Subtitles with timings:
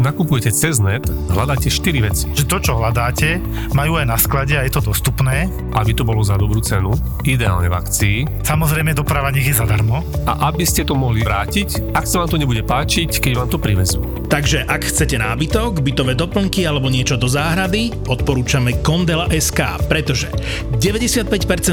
[0.00, 2.24] Nakupujete cez net, hľadáte 4 veci.
[2.32, 3.36] že to, čo hľadáte,
[3.76, 5.52] majú aj na sklade a je to dostupné.
[5.76, 10.02] Aby to bolo za dobrú cenu, ideálne v akcii Samozrejme, doprava nech je zadarmo.
[10.24, 13.58] a aby ste to mohli vrátiť, ak sa vám to nebude páčiť, keď vám to
[13.60, 14.00] privezú.
[14.30, 20.30] Takže ak chcete nábytok, bytové doplnky alebo niečo do záhrady, odporúčame Kondela SK, pretože
[20.78, 21.28] 95%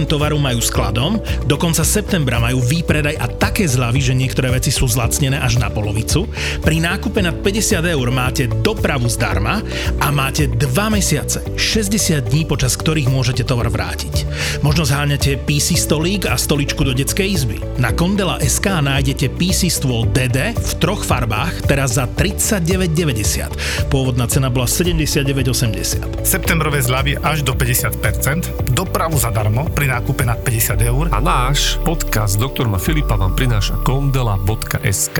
[0.09, 4.89] tovaru majú skladom, do konca septembra majú výpredaj a také zľavy, že niektoré veci sú
[4.89, 6.25] zlacnené až na polovicu.
[6.65, 9.61] Pri nákupe nad 50 eur máte dopravu zdarma
[10.01, 10.57] a máte 2
[10.89, 14.25] mesiace, 60 dní, počas ktorých môžete tovar vrátiť.
[14.65, 17.61] Možno zháňate PC stolík a stoličku do detskej izby.
[17.77, 23.93] Na Kondela SK nájdete PC stôl DD v troch farbách, teraz za 39,90.
[23.93, 26.25] Pôvodná cena bola 79,80.
[26.25, 31.05] Septembrové zľavy až do 50%, dopravu zadarmo pri nákupe nad 50 eur.
[31.13, 35.19] A náš podcast Doktor Filipa vám prináša kondela.sk.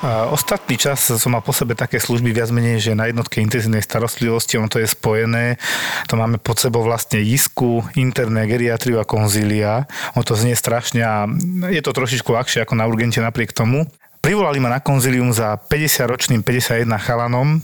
[0.00, 4.56] Ostatný čas som mal po sebe také služby viac menej, že na jednotke intenzívnej starostlivosti,
[4.56, 5.60] ono to je spojené,
[6.08, 9.84] to máme pod sebou vlastne isku, interné geriatriu a konzília.
[10.16, 11.28] Ono to znie strašne a
[11.68, 13.84] je to trošičku ľahšie ako na urgente napriek tomu.
[14.24, 17.60] Privolali ma na konzílium za 50-ročným 51 chalanom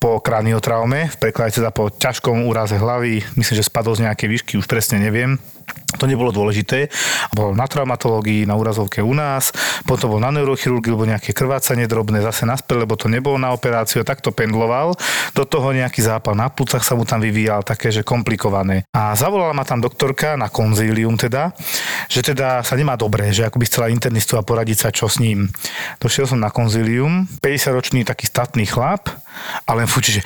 [0.00, 4.52] po kraniotraume, v preklade teda po ťažkom úraze hlavy, myslím, že spadol z nejakej výšky,
[4.56, 5.36] už presne neviem.
[5.98, 6.92] To nebolo dôležité.
[7.32, 9.50] Bol na traumatológii, na úrazovke u nás,
[9.88, 14.04] potom bol na neurochirurgii, lebo nejaké krvácanie drobné, zase naspäť, lebo to nebolo na operáciu,
[14.04, 14.94] takto pendloval.
[15.32, 18.84] Do toho nejaký zápal na plúcach sa mu tam vyvíjal, také, že komplikované.
[18.92, 21.56] A zavolala ma tam doktorka na konzílium teda,
[22.06, 25.18] že teda sa nemá dobre, že ako by chcela internistu a poradiť sa, čo s
[25.18, 25.48] ním.
[25.98, 29.08] Došiel som na konzílium, 50-ročný taký statný chlap,
[29.66, 30.22] a len fúči, že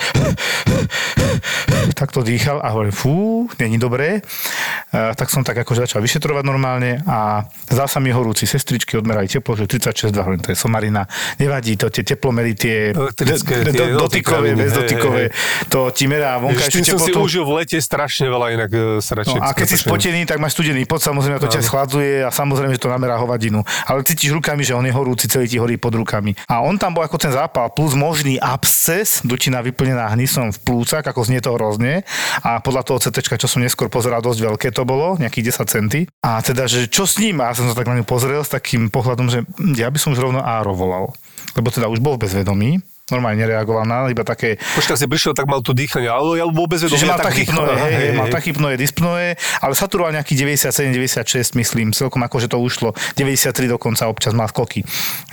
[2.01, 3.15] takto dýchal a hovorím, fú,
[3.59, 4.19] není dobré.
[4.19, 8.45] E, tak som tak akože začal vyšetrovať normálne a zdal sa mi horúci.
[8.45, 11.09] Sestričky odmerali teplo, že 36, hovorím, to je somarina.
[11.41, 16.05] Nevadí to, tie teplomery, tie, Elektrické, do- tie do- dotykové, dotykové, bezdotykové, hej, to ti
[16.05, 17.25] merá vonkajšiu tým som si teplotu.
[17.25, 19.39] užil v lete strašne veľa, inak e, sa radšej...
[19.41, 22.77] No, a keď si spotený, tak máš studený pot, samozrejme to ťa schladzuje a samozrejme,
[22.77, 23.65] že to namerá hovadinu.
[23.89, 26.37] Ale cítiš rukami, že on je horúci, celý ti horí pod rukami.
[26.51, 31.07] A on tam bol ako ten zápal, plus možný absces, dutina vyplnená hnisom v plúcach,
[31.07, 32.03] ako znie to hrozne.
[32.43, 36.01] A podľa toho CT, čo som neskôr pozeral, dosť veľké to bolo, nejakých 10 centy.
[36.23, 37.41] A teda, že čo s ním?
[37.41, 39.99] A ja som sa tak na ňu pozrel s takým pohľadom, že hm, ja by
[39.99, 41.15] som už rovno áro volal.
[41.55, 42.81] Lebo teda už bol v bezvedomí,
[43.13, 46.81] normálne nereagoval na iba také Počkaj, si prišiel, tak mal tu dýchanie, ale ja vôbec
[46.81, 47.69] vedom, Čiže mal tak dýcham.
[47.69, 48.35] hej, hej, mal hej.
[48.35, 52.97] tachypnoe, dyspnoe, ale saturoval nejaký 97, 96, myslím, celkom ako, že to ušlo.
[53.21, 54.81] 93 dokonca občas mal skoky.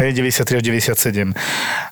[0.02, 1.32] Hej, 93 až 97.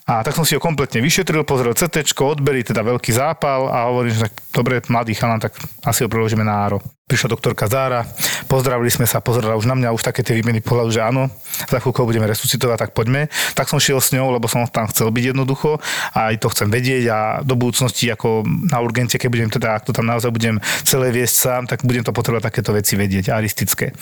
[0.09, 4.11] A tak som si ho kompletne vyšetril, pozrel CT, odbery, teda veľký zápal a hovorím,
[4.17, 5.55] že tak dobre, mladý chalan, tak
[5.87, 6.83] asi ho preložíme na áro.
[7.07, 8.03] Prišla doktorka Zára,
[8.51, 11.31] pozdravili sme sa, pozerala už na mňa, už také tie výmeny pohľadu, že áno,
[11.71, 13.31] za chvíľkou budeme resuscitovať, tak poďme.
[13.55, 15.79] Tak som šiel s ňou, lebo som tam chcel byť jednoducho
[16.11, 19.87] a aj to chcem vedieť a do budúcnosti ako na urgente, keď budem teda, ak
[19.87, 23.95] to tam naozaj budem celé viesť sám, tak budem to potrebovať takéto veci vedieť, aristické.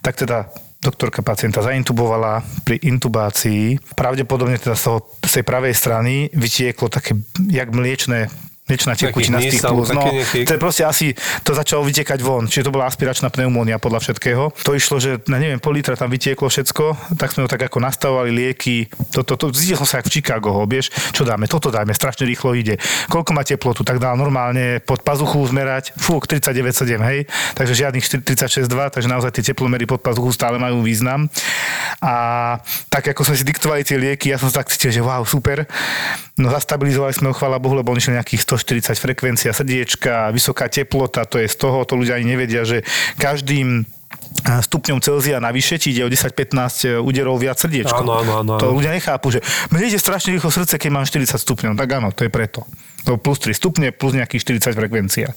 [0.00, 0.48] Tak teda
[0.80, 3.92] doktorka pacienta zaintubovala pri intubácii.
[3.92, 7.20] Pravdepodobne teda z, toho, z tej pravej strany vytieklo také,
[7.52, 8.32] jak mliečne
[8.66, 9.94] Mliečná tekutina z tých plus.
[9.94, 10.02] No,
[10.34, 11.14] to je proste asi,
[11.46, 12.50] to začalo vytekať von.
[12.50, 14.50] Čiže to bola aspiračná pneumónia podľa všetkého.
[14.66, 17.78] To išlo, že na neviem, pol litra tam vytieklo všetko, tak sme ho tak ako
[17.78, 18.90] nastavovali lieky.
[19.14, 22.26] To, to, to, som sa jak v Chicago, ho, vieš, čo dáme, toto dáme, strašne
[22.26, 22.74] rýchlo ide.
[23.06, 27.18] Koľko má teplotu, tak dal normálne pod pazuchu zmerať, fúk 39,7, hej,
[27.54, 31.30] takže žiadnych 4 36,2, takže naozaj tie teplomery pod pazuchu stále majú význam.
[32.02, 32.58] A
[32.90, 35.70] tak ako sme si diktovali tie lieky, ja som sa tak cítil, že wow, super.
[36.36, 41.24] No zastabilizovali sme ho, chvála Bohu, lebo on išiel nejakých 140 frekvencia srdiečka, vysoká teplota,
[41.24, 42.84] to je z toho, to ľudia ani nevedia, že
[43.16, 43.88] každým
[44.46, 48.04] stupňom Celzia navyše ti ide o 10-15 úderov viac srdiečko.
[48.04, 49.40] Áno, áno, áno, To ľudia nechápu, že
[49.72, 51.72] mne ide strašne rýchlo srdce, keď mám 40 stupňov.
[51.74, 52.68] Tak áno, to je preto.
[53.06, 55.30] Plus 3 stupne, plus nejakých 40 frekvencia.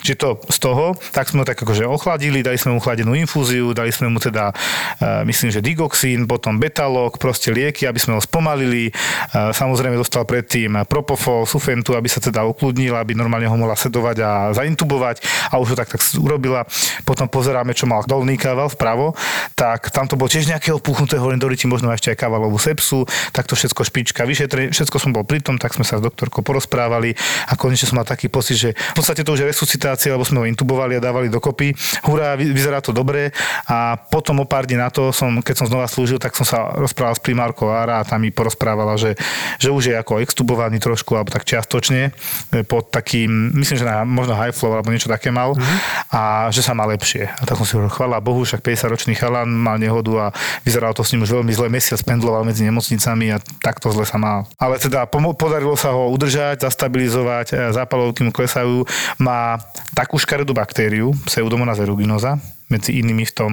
[0.00, 3.76] Čiže to z toho, tak sme ho tak akože ochladili, dali sme mu chladenú infúziu,
[3.76, 8.22] dali sme mu teda, uh, myslím, že digoxín, potom betalok, proste lieky, aby sme ho
[8.24, 8.88] spomalili.
[9.36, 14.16] Uh, samozrejme dostal predtým propofol, sufentu, aby sa teda ukludnil, aby normálne ho mohla sedovať
[14.24, 15.20] a zaintubovať
[15.52, 16.64] a už ho tak, tak urobila.
[17.04, 19.12] Potom pozeráme, čo mal dolný kával vpravo,
[19.52, 23.04] tak tam to bolo tiež nejaké opuchnuté, hovorím, Doriti, možno ešte aj kavalovú sepsu,
[23.36, 26.40] tak to všetko špička vyšetri, všetko som bol pri tom, tak sme sa s doktorkou
[26.40, 27.48] porozprávali ďalej.
[27.50, 30.42] A konečne som mal taký pocit, že v podstate to už je resuscitácia, lebo sme
[30.42, 31.74] ho intubovali a dávali dokopy.
[32.06, 33.34] Hurá, vy- vyzerá to dobre.
[33.66, 36.74] A potom o pár dní na to, som, keď som znova slúžil, tak som sa
[36.78, 39.16] rozprával s primárkou Ára a tam mi porozprávala, že,
[39.58, 42.10] že už je ako extubovaný trošku, alebo tak čiastočne,
[42.54, 45.78] e, pod takým, myslím, že na, možno high flow alebo niečo také mal mm-hmm.
[46.14, 46.20] a
[46.50, 47.30] že sa má lepšie.
[47.30, 50.26] A tak som si hovoril, chvala Bohu, však 50-ročný chalan mal nehodu a
[50.66, 51.66] vyzeralo to s ním už veľmi zle.
[51.70, 54.46] Mesiac pendloval medzi nemocnicami a takto zle sa mal.
[54.58, 58.84] Ale teda pomo- podarilo sa ho udržať, zastabilizovať, e, zápalovky mu klesajú.
[59.22, 59.56] Má
[59.96, 62.36] takú škaredú baktériu, pseudomonas aeruginosa,
[62.66, 63.52] medzi inými v tom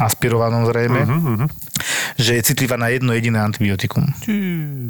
[0.00, 1.48] aspirovanom zrejme, uh-huh, uh-huh.
[2.16, 4.08] že je citlivá na jedno jediné antibiotikum.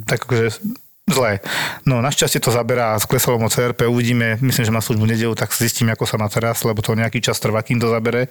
[0.06, 0.62] Tak akože
[1.10, 1.42] zlé.
[1.82, 5.90] No našťastie to zaberá s klesalom CRP, uvidíme, myslím, že má službu nedelu, tak zistím,
[5.90, 8.30] ako sa má teraz, lebo to nejaký čas trvá, kým to zabere.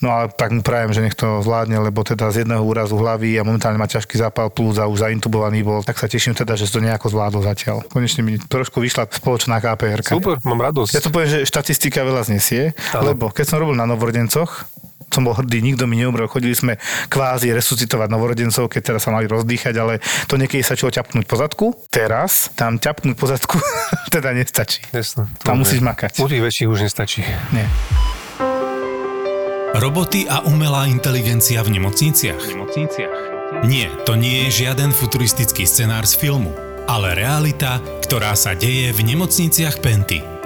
[0.00, 3.36] No ale tak mu prajem, že nech to zvládne, lebo teda z jedného úrazu hlavy
[3.36, 6.64] a momentálne má ťažký zápal plúc a už zaintubovaný bol, tak sa teším teda, že
[6.72, 7.84] to nejako zvládol zatiaľ.
[7.92, 10.00] Konečne mi trošku vyšla spoločná KPR.
[10.00, 10.96] Super, mám radosť.
[10.96, 13.12] Ja to poviem, že štatistika veľa znesie, Áno.
[13.12, 14.64] lebo keď som robil na novorodencoch,
[15.08, 16.76] som bol hrdý, nikto mi neumrel, chodili sme
[17.08, 21.36] kvázi resuscitovať novorodencov, keď teraz sa mali rozdýchať, ale to niekedy sa čo ťapnúť po
[21.36, 21.66] zadku.
[21.88, 23.56] Teraz tam ťapnúť po zadku
[24.14, 24.84] teda nestačí.
[24.92, 25.26] Jasné.
[25.40, 26.20] Tam musíš makať.
[26.20, 27.24] U tých väčších už nestačí.
[27.52, 27.66] Nie.
[29.76, 32.40] Roboty a umelá inteligencia v nemocniciach?
[33.68, 36.56] Nie, to nie je žiaden futuristický scenár z filmu,
[36.88, 40.37] ale realita, ktorá sa deje v nemocniciach Penty.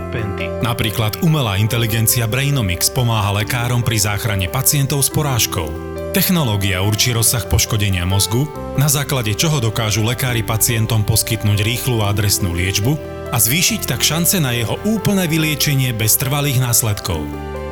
[0.61, 5.93] Napríklad umelá inteligencia Brainomix pomáha lekárom pri záchrane pacientov s porážkou.
[6.13, 8.45] Technológia určí rozsah poškodenia mozgu,
[8.77, 13.01] na základe čoho dokážu lekári pacientom poskytnúť rýchlu a adresnú liečbu
[13.33, 17.25] a zvýšiť tak šance na jeho úplné vyliečenie bez trvalých následkov.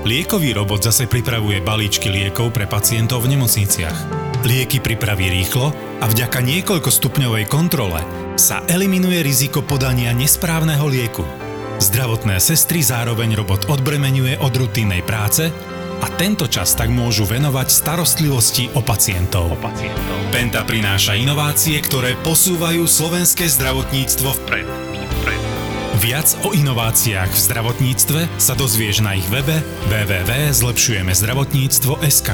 [0.08, 3.98] Liekový robot zase pripravuje balíčky liekov pre pacientov v nemocniciach.
[4.40, 8.00] Lieky pripraví rýchlo a vďaka niekoľkostupňovej kontrole
[8.40, 11.49] sa eliminuje riziko podania nesprávneho lieku.
[11.80, 15.48] Zdravotné sestry zároveň robot odbremenuje od rutinnej práce
[16.04, 19.56] a tento čas tak môžu venovať starostlivosti o pacientov.
[20.28, 24.68] Penta prináša inovácie, ktoré posúvajú slovenské zdravotníctvo vpred.
[26.04, 32.30] Viac o inováciách v zdravotníctve sa dozvieš na ich webe www.zlepšujemezdravotníctvo.sk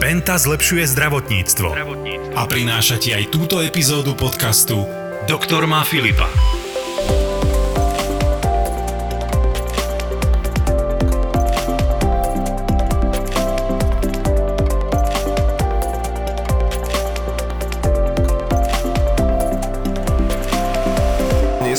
[0.00, 1.68] Penta zlepšuje zdravotníctvo
[2.36, 4.84] a prináša ti aj túto epizódu podcastu
[5.24, 6.28] Doktor má Filipa.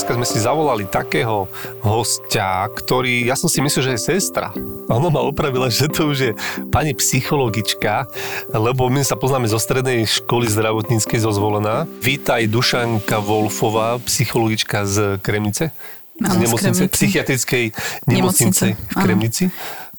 [0.07, 1.51] Dneska sme si zavolali takého
[1.83, 4.55] hostia, ktorý, ja som si myslel, že je sestra.
[4.87, 6.31] Ona ma opravila, že to už je
[6.71, 8.07] pani psychologička,
[8.55, 11.83] lebo my sa poznáme zo strednej školy zdravotníckej zo Zvolená.
[11.99, 15.75] Vítaj Dušanka Wolfová, psychologička z Kremnice.
[15.75, 16.95] Z z nemocnice, Kremnice.
[16.95, 17.65] psychiatrickej
[18.07, 19.07] nemocnice, Nemocnice, v áno.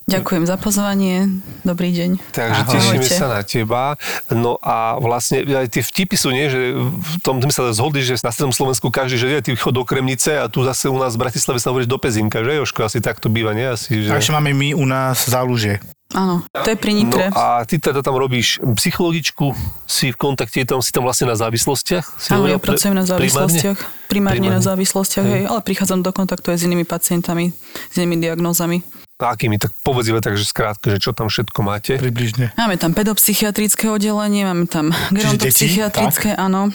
[0.09, 1.29] Ďakujem za pozvanie.
[1.63, 2.33] Dobrý deň.
[2.33, 2.73] Takže Ahoj.
[2.73, 3.13] tešíme Ahojte.
[3.13, 3.83] sa na teba.
[4.33, 8.17] No a vlastne aj tie vtipy sú, nie, že v tom sme sa zhodli, že
[8.19, 11.13] na strednom Slovensku každý, že je, ty chod do Kremnice a tu zase u nás
[11.13, 12.89] v Bratislave sa hovoríš do Pezinka, že Joško?
[12.89, 13.69] Asi takto býva, nie?
[13.69, 14.09] Asi, že...
[14.09, 15.77] Ešte máme my u nás záluže.
[16.09, 17.29] Áno, to je pri No Nitre.
[17.29, 19.53] a ty teda tam robíš psychologičku,
[19.85, 22.17] si v kontakte, tam si tam vlastne na závislostiach?
[22.17, 23.13] Si Áno, ja pracujem na primárne?
[23.13, 23.79] závislostiach.
[24.09, 24.65] Primárne, na Primárne.
[24.65, 25.35] závislostiach, Hej.
[25.37, 27.53] hej, ale prichádzam do kontaktu aj s inými pacientami,
[27.93, 28.81] s inými diagnózami.
[29.19, 29.59] A akými?
[29.59, 31.99] Tak povedz iba tak, že skrátke, že čo tam všetko máte.
[31.99, 32.55] Približne.
[32.55, 36.71] Máme tam pedopsychiatrické oddelenie, máme tam gerontopsychiatrické, áno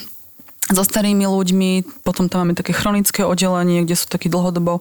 [0.72, 4.80] so starými ľuďmi, potom tam máme také chronické oddelenie, kde sú takí dlhodobo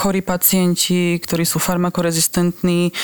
[0.00, 2.96] chorí pacienti, ktorí sú farmakorezistentní.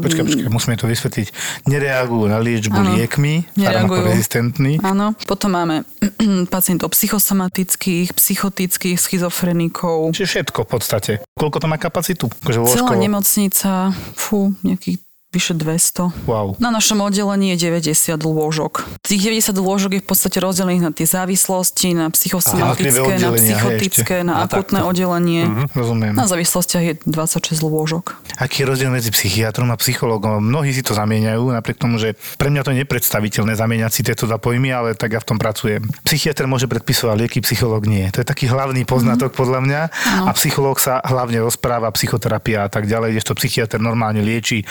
[0.00, 1.26] Počkaj, počkaj, musíme to vysvetliť.
[1.68, 2.96] Nereagujú na liečbu Áno.
[2.96, 4.08] liekmi, Nereagujú.
[4.08, 4.80] farmakorezistentní.
[4.80, 5.84] Áno, potom máme
[6.54, 10.16] pacientov psychosomatických, psychotických, schizofrenikov.
[10.16, 11.12] Čiže všetko v podstate.
[11.36, 12.32] Koľko to má kapacitu?
[12.40, 14.96] Akože Celá nemocnica, fú, nejakých
[15.32, 16.28] vyše 200.
[16.28, 16.60] Wow.
[16.60, 18.84] Na našom oddelení je 90 lôžok.
[19.00, 24.16] Tých 90 lôžok je v podstate rozdelených na tie závislosti, na psychosomatické, na hej, psychotické,
[24.28, 24.90] na akutné takto.
[24.92, 25.42] oddelenie.
[25.72, 26.12] Rozumiem.
[26.12, 28.20] Na závislostiach je 26 lôžok.
[28.36, 30.44] Aký je rozdiel medzi psychiatrom a psychologom?
[30.44, 34.28] Mnohí si to zamieňajú, napriek tomu, že pre mňa to je nepredstaviteľné zamieňať si tieto
[34.28, 35.80] dva pojmy, ale tak ja v tom pracujem.
[36.04, 38.04] Psychiatr môže predpisovať lieky, psychológ nie.
[38.12, 39.80] To je taký hlavný poznatok podľa mňa.
[40.28, 44.68] A psychológ sa hlavne rozpráva, psychoterapia a tak ďalej, kdežto psychiatr normálne lieči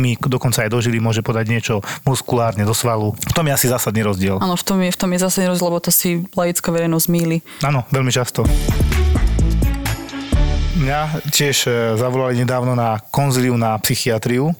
[0.00, 1.74] liekmi, dokonca aj do žily môže podať niečo
[2.08, 3.12] muskulárne do svalu.
[3.12, 4.40] V tom je asi zásadný rozdiel.
[4.40, 7.44] Áno, v tom je, v tom je zase rozdiel, lebo to si laická verejnosť míli.
[7.60, 8.48] Áno, veľmi často.
[10.90, 14.50] Mňa tiež e, zavolali nedávno na konziliu na psychiatriu,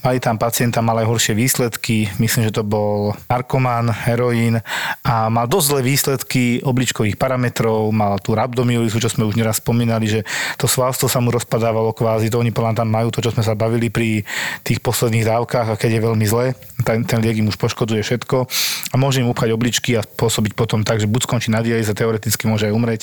[0.00, 4.64] Mali tam pacienta, mal aj horšie výsledky, myslím, že to bol narkoman, heroín
[5.04, 10.08] a mal dosť zlé výsledky obličkových parametrov, mal tú rabdomyolizu, čo sme už neraz spomínali,
[10.08, 10.20] že
[10.56, 13.92] to svalstvo sa mu rozpadávalo kvázi, to oni tam majú to, čo sme sa bavili
[13.92, 14.24] pri
[14.64, 18.48] tých posledných dávkach a keď je veľmi zle, ten, ten liek im už poškodzuje všetko.
[18.90, 22.48] A môže im upchať obličky a pôsobiť potom tak, že buď skončí na dialýze, teoreticky
[22.48, 23.02] môže aj umrieť,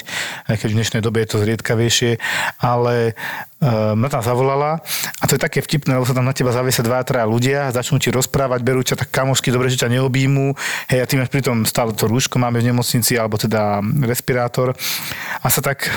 [0.50, 2.18] aj keď v dnešnej dobe je to zriedkavejšie,
[2.68, 3.16] ale
[3.64, 4.84] uh, ma tam zavolala.
[5.20, 7.96] A to je také vtipné, lebo sa tam na teba zaviesia dva, traja ľudia, začnú
[8.04, 10.52] ti rozprávať, berú ťa tak kamošky, dobre, že ťa neobímu,
[10.92, 14.76] hej, a ty máš pritom stále to rúško, máme v nemocnici, alebo teda respirátor.
[15.40, 15.88] A sa tak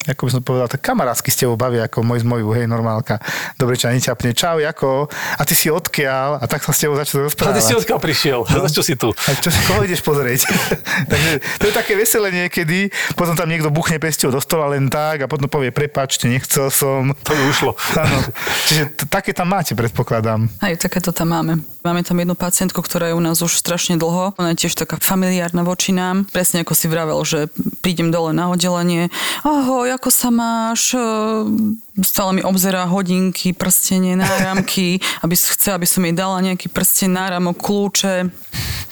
[0.00, 3.20] ako by som povedal, tak kamarátsky s tebou bavia, ako môj z moju, hej, normálka.
[3.60, 5.12] Dobre, ťa neťapne, čau, ako?
[5.36, 6.40] A ty si odkiaľ?
[6.40, 7.60] A tak sa s tebou začal A rozprávať.
[7.60, 8.40] ty si odkiaľ prišiel?
[8.48, 8.64] No.
[8.72, 9.12] Čo si tu?
[9.12, 10.48] A čo si koho ideš pozrieť?
[11.12, 11.30] Takže
[11.60, 15.26] to je také veselé niekedy, potom tam niekto buchne pesťou do stola len tak a
[15.28, 17.12] potom povie, prepačte, nechcel som.
[17.12, 17.76] To mi ušlo.
[17.92, 18.24] Áno.
[18.72, 20.48] Čiže t- také tam máte, predpokladám.
[20.64, 21.60] Aj takéto tam máme.
[21.84, 24.32] Máme tam jednu pacientku, ktorá je u nás už strašne dlho.
[24.36, 26.24] Ona je tiež taká familiárna voči nám.
[26.28, 27.48] Presne ako si vravel, že
[27.80, 29.08] prídem dole na oddelenie.
[29.42, 30.94] Ahoj, ako sa máš?
[30.94, 37.12] Ehm, Stále mi obzerá hodinky, prstenie, náramky, aby chce, aby som jej dala nejaký prsten,
[37.12, 38.32] náramok, kľúče.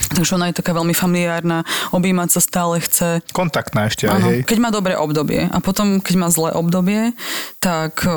[0.08, 3.20] Takže ona je taká veľmi familiárna, objímať sa stále chce.
[3.32, 4.38] Kontaktná ešte aj, hej.
[4.44, 5.48] keď má dobré obdobie.
[5.48, 7.12] A potom, keď má zlé obdobie,
[7.60, 8.12] tak eh,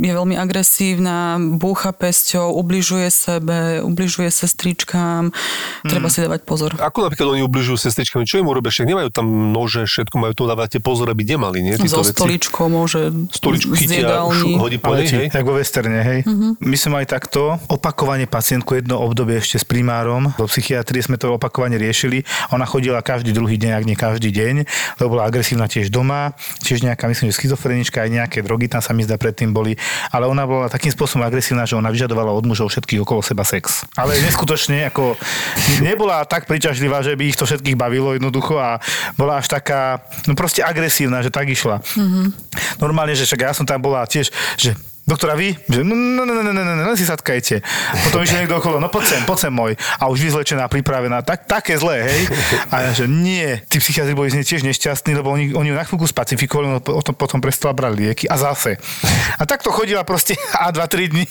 [0.00, 5.30] je veľmi agresívna, búcha pesťou, ubližuje sebe, ubližuje sestričkám.
[5.86, 6.14] Treba Mhm.
[6.14, 6.70] si dávať pozor.
[6.78, 8.26] Ako napríklad oni ubližujú sestričkami?
[8.26, 8.70] Čo im urobia?
[8.70, 11.74] Však nemajú tam nože, všetko majú tu dávate pozor, aby nemali, nie?
[11.76, 12.16] So Tieto veci.
[12.16, 14.24] stoličkou môže Stoličku z chytia,
[14.58, 15.26] hodí po nej, hej?
[15.30, 16.20] jak vo westerne, hej.
[16.60, 20.32] My sme mali takto opakovanie pacientku jedno obdobie ešte s primárom.
[20.36, 22.24] Do psychiatrie sme to opakovane riešili.
[22.50, 24.54] Ona chodila každý druhý deň, ak nie každý deň,
[24.98, 26.32] lebo bola agresívna tiež doma,
[26.64, 29.76] tiež nejaká, myslím, že schizofrenička, aj nejaké drogy tam sa mi zdá predtým boli.
[30.10, 33.84] Ale ona bola takým spôsobom agresívna, že ona vyžadovala od mužov všetkých okolo seba sex.
[33.94, 35.14] Ale neskutočne, ako
[35.84, 38.78] nebola tak príťažlivá, že by ich to všetkých bavilo jednoducho a
[39.14, 41.78] bola až taká, no proste agresívna, že tak išla.
[42.82, 45.56] Normálne, že však ja som tam bola tiež, že Doktora, vy?
[45.66, 47.64] Že, no, no, no, no, no, no, no, len si sadkajte.
[48.06, 49.72] Potom išiel niekto okolo, no poď sem, poď sem môj.
[49.98, 52.20] A už vyzlečená, pripravená, tak, také zlé, hej.
[52.70, 55.74] A ja, že nie, tí psychiatri boli z nej tiež nešťastní, lebo oni, oni ju
[55.74, 58.78] na chvíľku spacifikovali, no potom, potom prestala brať lieky a zase.
[59.34, 61.24] A takto chodila proste a 2-3 dní.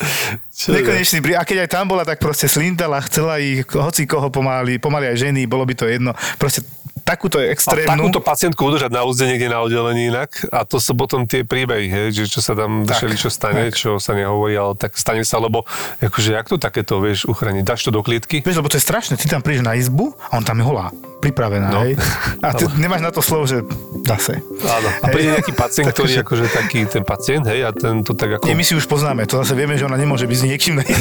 [0.76, 4.76] Nekonečný prí- A keď aj tam bola, tak proste slintala, chcela ich, hoci koho pomáli,
[4.76, 6.12] pomaly aj ženy, bolo by to jedno.
[6.36, 6.68] Proste
[7.10, 7.90] takúto A extrémnu.
[7.90, 11.88] takúto pacientku udržať na úzde niekde na oddelení inak a to sú potom tie príbehy,
[11.88, 15.22] hej, že čo sa tam Tak, všeli, čo stane, čo sa nehovorí, ale tak stane
[15.22, 15.66] sa, lebo
[16.00, 17.64] akože jak to takéto vieš uchrániť?
[17.64, 18.40] Dáš to do klietky?
[18.40, 20.94] Vieš, lebo to je strašné, ty tam prídeš na izbu a on tam je holá,
[21.18, 21.82] pripravená, No.
[21.82, 21.98] hej?
[22.40, 23.66] A ty nemáš na to slovo, že
[24.04, 24.38] zase.
[24.60, 24.90] Áno.
[25.02, 28.38] A príde nejaký pacient, ktorý Takže- akože taký ten pacient, hej, a ten to tak
[28.38, 28.46] ako...
[28.46, 30.84] Nie, my si už poznáme, to zase vieme, že ona nemôže byť s niekým na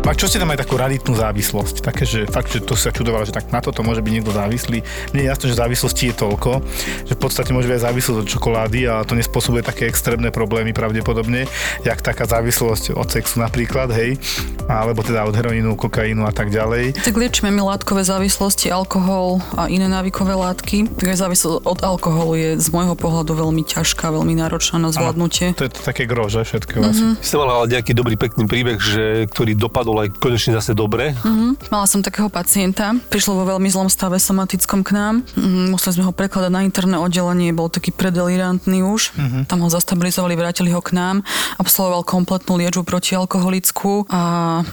[0.00, 1.86] A čo ste tam aj takú raditnú závislosť?
[1.86, 4.82] Také, že fakt, že to sa čudovala, že tak na toto môže byť niekto závislý.
[5.14, 6.50] Mne je jasné, že závislosti je toľko,
[7.06, 10.74] že v podstate môže byť aj závislosť od čokolády a to nespôsobuje také extrémne problémy
[10.74, 11.46] pravdepodobne,
[11.86, 14.18] jak taká závislosť od sexu napríklad, hej,
[14.66, 16.96] alebo teda od heroínu, kokainu a tak ďalej.
[17.06, 20.90] Tak liečíme my látkové závislosti, alkohol a iné návykové látky.
[20.96, 25.54] Takže závislosť od alkoholu je z môjho pohľadu veľmi ťažká, veľmi náročná na zvládnutie.
[25.54, 27.14] To je to také gro, že všetko mm-hmm.
[27.14, 27.30] asi.
[27.30, 31.10] Ste mala ale nejaký dobrý, pekný príbeh, že, ktorý dopadol aj konečne zase dobre.
[31.18, 31.70] Mhm.
[31.70, 35.14] Mala som takého pacienta, prišlo vo veľmi zlom stave somatickom k nám.
[35.34, 39.14] Mhm, Museli sme ho prekladať na interné oddelenie, bol taký predelirantný už.
[39.16, 39.38] Mhm.
[39.46, 41.26] Tam ho zastabilizovali, vrátili ho k nám.
[41.56, 44.20] Absolvoval kompletnú liečbu protialkoholickú a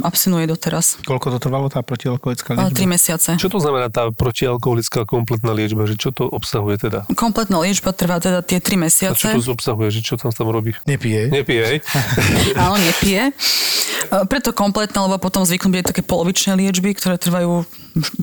[0.01, 0.99] abstinuje doteraz.
[1.01, 2.75] Koľko to trvalo, tá protialkoholická liečba?
[2.75, 3.29] tri mesiace.
[3.39, 5.87] Čo to znamená tá protialkoholická kompletná liečba?
[5.87, 7.07] Že čo to obsahuje teda?
[7.15, 9.27] Kompletná liečba trvá teda tie tri A čo mesiace.
[9.33, 9.87] to obsahuje?
[9.89, 10.77] Že čo tam tam robíš?
[10.85, 11.31] Nepije.
[11.31, 11.81] Nepije?
[12.61, 13.31] Áno, nepije.
[13.31, 17.63] E, Preto kompletná, lebo potom zvyknú byť také polovičné liečby, ktoré trvajú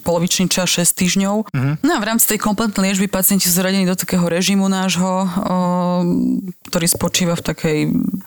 [0.07, 1.37] polovičný čas 6 týždňov.
[1.83, 5.27] No a v rámci tej kompletnej liečby pacienti sú zaradení do takého režimu nášho, o,
[6.71, 7.79] ktorý spočíva v takej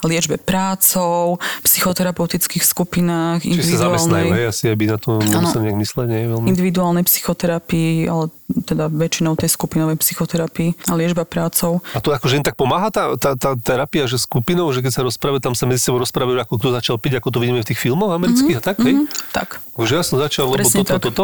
[0.03, 4.51] liečbe prácou, psychoterapeutických skupinách, Či sa zamestnajú, individuálnej, hej?
[4.51, 6.21] Asi, aby na to nemusel nejak mysleť, nie?
[6.27, 6.45] Veľmi.
[6.51, 11.83] individuálnej psychoterapii, ale teda väčšinou tej skupinovej psychoterapii a liečba prácou.
[11.91, 15.01] A to akože im tak pomáha tá, tá, tá terapia, že skupinou, že keď sa
[15.03, 17.79] rozprávajú, tam sa medzi sebou rozprávajú, ako kto začal piť, ako to vidíme v tých
[17.83, 18.95] filmoch amerických mm-hmm, a tak, hej?
[19.35, 19.49] Tak.
[19.75, 21.03] Už ja som začal, lebo Presne toto, tak.
[21.11, 21.23] toto.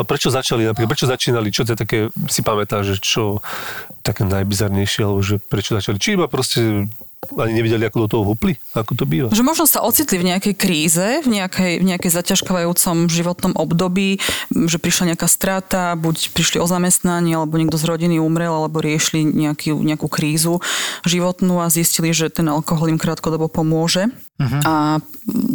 [0.00, 1.98] A prečo začali, napríklad, prečo začínali, čo to je také,
[2.32, 3.44] si pamätáš, že čo
[4.00, 6.88] také najbizarnejšie, alebo že prečo začali, či iba proste
[7.20, 9.28] ani nevedeli, ako do toho hupli, ako to býva.
[9.28, 14.16] Že možno sa ocitli v nejakej kríze, v nejakej, v nejakej zaťažkávajúcom životnom období,
[14.48, 19.28] že prišla nejaká strata, buď prišli o zamestnanie, alebo niekto z rodiny umrel, alebo riešili
[19.28, 20.64] nejaký, nejakú krízu
[21.04, 24.08] životnú a zistili, že ten alkohol im krátkodobo pomôže.
[24.40, 24.60] Uh-huh.
[24.64, 24.74] A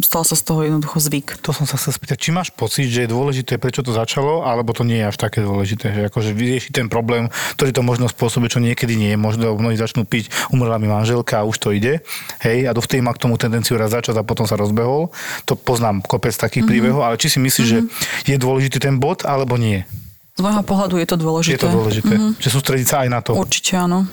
[0.05, 1.41] stal sa z toho jednoducho zvyk.
[1.41, 4.77] To som sa chcel spýtať, či máš pocit, že je dôležité, prečo to začalo, alebo
[4.77, 8.53] to nie je až také dôležité, že akože vyriešiť ten problém, ktorý to možno spôsobuje,
[8.53, 12.03] čo niekedy nie je možno, mnohí začnú piť, umrela mi manželka a už to ide,
[12.43, 15.15] hej, a dovtedy má k tomu tendenciu raz začať a potom sa rozbehol.
[15.47, 16.67] To poznám kopec takých mm-hmm.
[16.67, 17.88] príbehov, ale či si myslíš, mm-hmm.
[18.27, 19.88] že je dôležitý ten bod, alebo nie?
[20.35, 21.55] Z môjho pohľadu je to dôležité.
[21.55, 22.43] Je to dôležité, mm-hmm.
[22.43, 23.31] že sústrediť sa aj na to.
[23.39, 24.03] Určite áno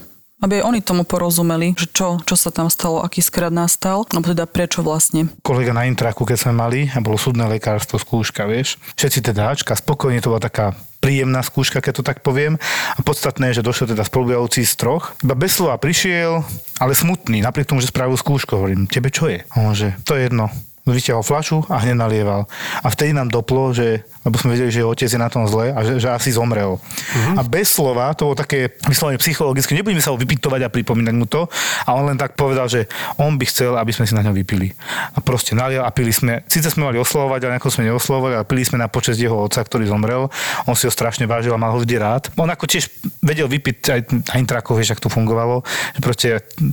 [0.42, 4.26] aby aj oni tomu porozumeli, že čo, čo sa tam stalo, aký skrat nastal, alebo
[4.26, 5.30] teda prečo vlastne.
[5.46, 10.18] Kolega na intraku, keď sme mali, a bolo súdne lekárstvo, skúška, vieš, všetci teda spokojne
[10.18, 12.62] to bola taká príjemná skúška, keď to tak poviem.
[12.94, 15.18] A podstatné je, že došiel teda spolubujúci z troch.
[15.26, 16.46] Iba bez slova prišiel,
[16.78, 18.54] ale smutný, napriek tomu, že spravil skúšku.
[18.54, 19.42] Hovorím, tebe čo je?
[19.58, 20.46] On že, to je jedno
[20.82, 22.50] vyťahol flašu a hneď nalieval.
[22.82, 25.80] A vtedy nám doplo, že, lebo sme vedeli, že otec je na tom zle a
[25.82, 26.78] že, že asi zomrel.
[26.78, 27.34] Uh-huh.
[27.38, 31.26] A bez slova, to bolo také vyslovene psychologicky, nebudeme sa ho vypytovať a pripomínať mu
[31.26, 31.50] to,
[31.86, 32.86] a on len tak povedal, že
[33.18, 34.70] on by chcel, aby sme si na ňo vypili.
[35.14, 38.46] A proste nalial a pili sme, síce sme mali oslovovať, ale ako sme neoslovovali, ale
[38.46, 40.30] pili sme na počest jeho otca, ktorý zomrel.
[40.70, 42.30] On si ho strašne vážil a mal ho vždy rád.
[42.38, 42.86] On ako tiež
[43.18, 44.00] vedel vypiť aj
[44.30, 45.66] na intrakov, vieš, ak to fungovalo,
[45.98, 46.28] že proste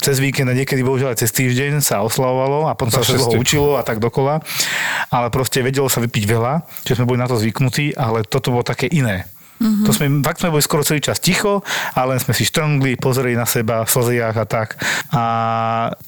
[0.05, 3.79] cez víkend a niekedy bohužiaľ aj cez týždeň sa oslavovalo a potom sa ho učilo
[3.79, 4.43] a tak dokola,
[5.09, 6.53] ale proste vedelo sa vypiť veľa,
[6.85, 9.25] že sme boli na to zvyknutí, ale toto bolo také iné.
[9.59, 9.85] Mm-hmm.
[9.85, 11.59] To sme, fakt sme boli skoro celý čas ticho,
[11.91, 14.79] ale sme si štrngli, pozreli na seba v slziach a tak.
[15.11, 15.23] A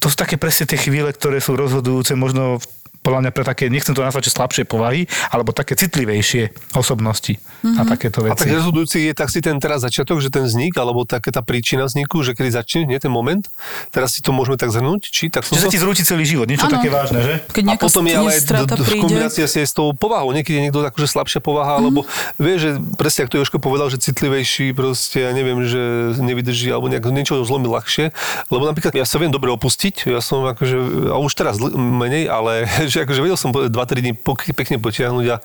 [0.00, 2.64] to sú také presne tie chvíle, ktoré sú rozhodujúce možno v
[3.02, 7.78] podľa mňa pre také, nechcem to nazvať, že slabšie povahy, alebo také citlivejšie osobnosti mm-hmm.
[7.78, 8.32] a takéto veci.
[8.32, 11.42] A tak rozhodujúci je tak si ten teraz začiatok, že ten vznik, alebo také tá
[11.42, 13.42] príčina vzniku, že kedy začne, nie ten moment,
[13.90, 16.70] teraz si to môžeme tak zhrnúť, či tak Že sa ti zrúti celý život, niečo
[16.70, 16.78] ano.
[16.78, 17.34] také vážne, že?
[17.50, 21.10] Keď a potom je ale v kombinácii asi s tou povahou, niekedy je niekto akože
[21.10, 21.82] slabšia povaha, mm-hmm.
[21.82, 22.00] alebo
[22.38, 26.86] vie, že presne ako to Joško povedal, že citlivejší, proste, ja neviem, že nevydrží, alebo
[26.86, 28.14] nejak, niečo zlomí ľahšie,
[28.54, 32.70] lebo napríklad ja sa viem dobre opustiť, ja som akože, a už teraz menej, ale
[32.92, 33.72] že akože vedel som 2-3
[34.04, 34.12] dní
[34.52, 35.36] pekne potiahnuť, a,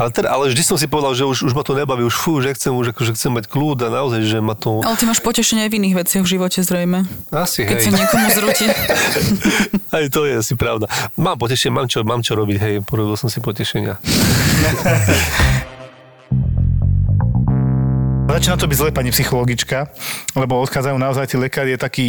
[0.00, 2.40] ale, teda, ale vždy som si povedal, že už, už ma to nebaví, už fú,
[2.40, 4.80] že chcem, už akože chcem mať kľud a naozaj, že ma to...
[4.80, 7.04] Ale ty máš potešenie aj v iných veciach v živote zrejme.
[7.28, 7.84] Asi, Keď hej.
[7.84, 8.66] sa niekomu zrúti.
[9.96, 10.88] aj to je asi pravda.
[11.20, 14.00] Mám potešenie, mám čo, mám čo robiť, hej, porobil som si potešenia.
[18.36, 19.88] Začína to byť zle, pani psychologička,
[20.36, 22.08] lebo odchádzajú naozaj tí lekári, je taký,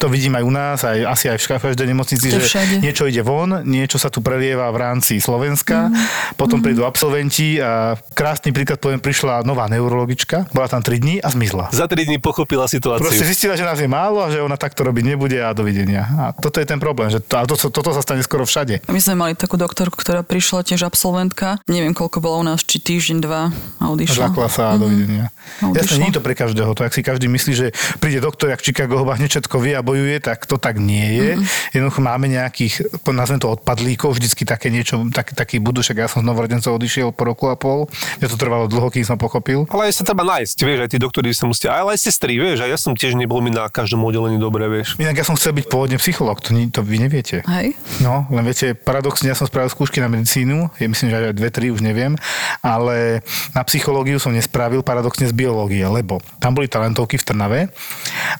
[0.00, 2.80] to vidím aj u nás, aj, asi aj v každej nemocnici, že všade.
[2.80, 6.40] niečo ide von, niečo sa tu prelieva v rámci Slovenska, mm.
[6.40, 6.64] potom mm.
[6.64, 11.68] prídu absolventi a krásny príklad poviem, prišla nová neurologička, bola tam 3 dní a zmizla.
[11.68, 13.04] Za 3 dní pochopila situáciu.
[13.04, 16.08] Proste zistila, že nás je málo a že ona takto robiť nebude a dovidenia.
[16.16, 18.88] A toto je ten problém, že to, a to, toto sa stane skoro všade.
[18.88, 22.80] My sme mali takú doktorku, ktorá prišla tiež absolventka, neviem koľko bola u nás, či
[22.80, 24.32] týždeň, dva a odišla.
[24.32, 25.28] Zakla sa a dovidenia.
[25.58, 26.70] No, Jasne, nie je to pre každého.
[26.74, 27.66] To, ak si každý myslí, že
[27.98, 31.30] príde doktor, jak Chicago ho všetko vie a bojuje, tak to tak nie je.
[31.34, 31.74] Mm-hmm.
[31.74, 32.74] Jednoducho máme nejakých,
[33.10, 37.10] nazvem to odpadlíkov, vždycky také niečo, tak, taký budú, však ja som z novorodencov odišiel
[37.10, 37.90] po roku a pol.
[38.18, 39.66] Mne to trvalo dlho, kým som pochopil.
[39.70, 42.62] Ale aj sa treba nájsť, vieš, aj tí doktori sa musia, ale aj sestry, vieš,
[42.62, 44.98] a ja som tiež nebol mi na každom oddelení dobre, vieš.
[44.98, 47.42] Inak ja som chcel byť pôvodne psycholog, to, to vy neviete.
[47.46, 47.78] Hej.
[48.02, 51.50] No, len viete, paradoxne ja som spravil skúšky na medicínu, je myslím, že aj dve,
[51.50, 52.14] tri, už neviem,
[52.62, 53.22] ale
[53.54, 57.60] na psychológiu som nespravil paradoxne z biológie, lebo tam boli talentovky v Trnave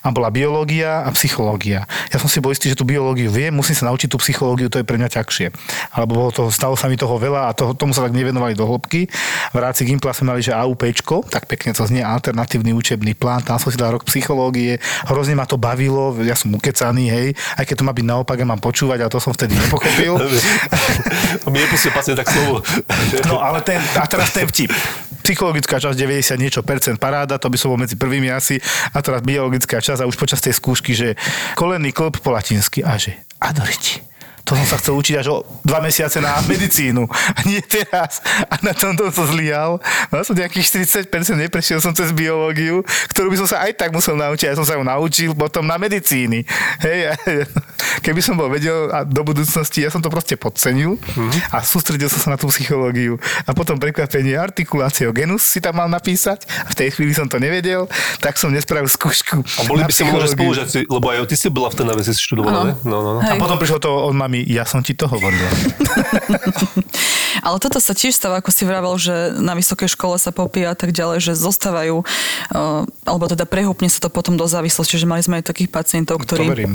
[0.03, 1.87] a bola biológia a psychológia.
[2.11, 4.83] Ja som si bol istý, že tú biológiu viem, musím sa naučiť tú psychológiu, to
[4.83, 5.55] je pre mňa ťažšie.
[5.95, 8.67] Alebo bolo to, stalo sa mi toho veľa a to, tomu sa tak nevenovali do
[8.67, 9.07] hĺbky.
[9.55, 10.83] V rámci Gimpla sme mali, že AUP,
[11.31, 15.47] tak pekne to znie, alternatívny učebný plán, tam som si dal rok psychológie, hrozne ma
[15.47, 17.29] to bavilo, ja som ukecaný, hej,
[17.61, 20.19] aj keď to má byť naopak, ja mám počúvať, a to som vtedy nepochopil.
[21.53, 22.65] Mi nepustil pacient tak slovo.
[23.29, 24.73] No ale ten, a teraz ten vtip
[25.29, 28.57] psychologická časť 90 niečo percent paráda, to by som bol medzi prvými asi,
[28.97, 31.21] a teraz biologická časť a už počas tej skúšky, že
[31.53, 34.08] kolenný klop po latinsky a že adoriti.
[34.49, 37.05] To som sa chcel učiť až o dva mesiace na medicínu.
[37.37, 38.25] A nie teraz.
[38.49, 39.77] A na tomto som zlyhal.
[40.09, 42.81] Mal som nejakých 40%, neprešiel som cez biológiu,
[43.13, 44.49] ktorú by som sa aj tak musel naučiť.
[44.49, 46.49] Ja som sa ju naučil potom na medicíny.
[46.81, 47.13] Hej,
[48.07, 51.53] keby som bol vedel a do budúcnosti, ja som to proste podcenil mm-hmm.
[51.53, 53.21] a sústredil som sa na tú psychológiu.
[53.45, 57.37] A potom prekvapenie artikuláciou genus si tam mal napísať a v tej chvíli som to
[57.37, 57.85] nevedel,
[58.23, 59.45] tak som nespravil skúšku.
[59.45, 62.79] A boli by si možno spolužiaci, lebo aj ty si bola v ten si študovala?
[62.87, 63.21] No, no, no.
[63.21, 65.49] A potom prišlo to od mami, ja som ti to hovorila.
[67.47, 70.79] Ale toto sa tiež stáva, ako si vravel, že na vysokej škole sa popíja a
[70.79, 75.23] tak ďalej, že zostávajú, uh, alebo teda prehúpne sa to potom do závislosti, že mali
[75.23, 76.47] sme aj takých pacientov, ktorí...
[76.47, 76.75] To verím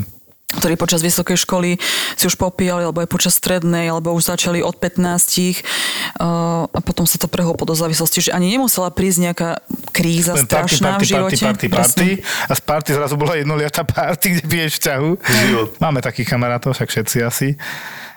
[0.57, 1.69] ktorí počas vysokej školy
[2.17, 7.05] si už popíjali, alebo aj počas strednej, alebo už začali od 15 uh, a potom
[7.09, 9.49] sa to prehoplo do závislosti, že ani nemusela prísť nejaká
[9.93, 11.35] kríza Len party, strašná party, v živote.
[11.41, 12.09] party, party, party.
[12.49, 15.09] A z party zrazu bola jednoliatá party, kde piješ ťahu.
[15.19, 15.69] Život.
[15.81, 17.47] Máme takých kamarátov, však všetci asi.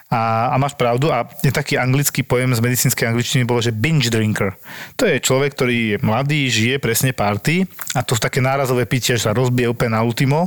[0.06, 4.06] A, a máš pravdu, a je taký anglický pojem z medicínskej angličtiny bolo, že binge
[4.06, 4.54] drinker.
[4.94, 9.18] To je človek, ktorý je mladý, žije presne party a to v také nárazové pitie,
[9.18, 10.46] že sa rozbije úplne na ultimo,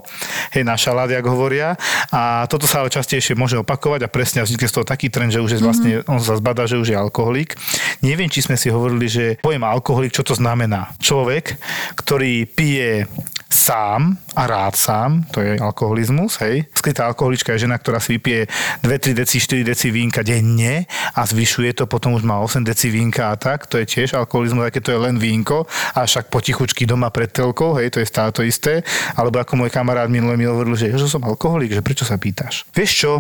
[0.56, 1.76] hej, na šalát, jak hovoria.
[2.08, 5.44] A toto sa ale častejšie môže opakovať a presne vznikne z toho taký trend, že
[5.44, 7.60] už je vlastne, on sa zbada, že už je alkoholik.
[8.00, 10.96] Neviem, či sme si hovorili, že pojem alkoholik, čo to znamená.
[11.04, 11.60] Človek,
[12.00, 13.12] ktorý pije
[13.50, 16.70] sám a rád sám, to je alkoholizmus, hej.
[16.78, 18.46] Skrytá alkoholička je žena, ktorá si vypije
[18.86, 20.86] 2-3 deci, 4 deci vínka denne
[21.18, 24.70] a zvyšuje to, potom už má 8 deci vínka a tak, to je tiež alkoholizmus,
[24.70, 25.66] aj keď to je len vínko
[25.98, 28.86] a však potichučky doma pred telkou, hej, to je stále to isté.
[29.18, 32.70] Alebo ako môj kamarát minule mi hovoril, že, že som alkoholik, že prečo sa pýtaš?
[32.78, 33.12] Vieš čo,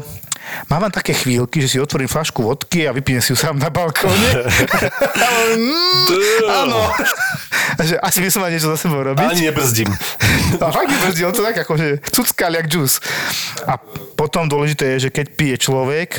[0.71, 4.29] Mám také chvíľky, že si otvorím flašku vodky a vypijem si ju sám na balkóne.
[5.49, 6.05] Mm,
[6.45, 6.79] Áno.
[7.51, 9.25] A že asi by som mal niečo za sebou robiť.
[9.25, 9.89] Ani nebrzdím.
[10.63, 13.01] A fakt nebrzdí, on to tak akože cuckal jak džus.
[13.65, 13.77] A
[14.17, 16.09] potom dôležité je, že keď pije človek,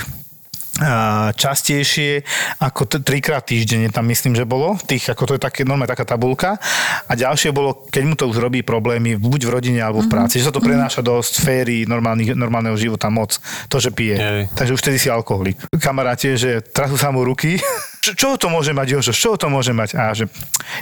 [1.37, 2.25] častejšie
[2.63, 6.09] ako t- trikrát týždenne, tam myslím, že bolo, tých, ako to je také, normálne taká
[6.09, 6.57] tabulka.
[7.05, 10.41] A ďalšie bolo, keď mu to už robí problémy, buď v rodine alebo v práci,
[10.41, 13.37] že sa to prenáša do sféry normálnych, normálneho života moc,
[13.69, 14.17] to, že pije.
[14.17, 14.43] Hej.
[14.57, 15.61] Takže už vtedy si alkoholik.
[15.77, 17.61] Kamaráte, že trasú sa mu ruky,
[18.01, 19.93] čo, čo to môže mať, Jožo, čo to môže mať?
[19.93, 20.25] A že,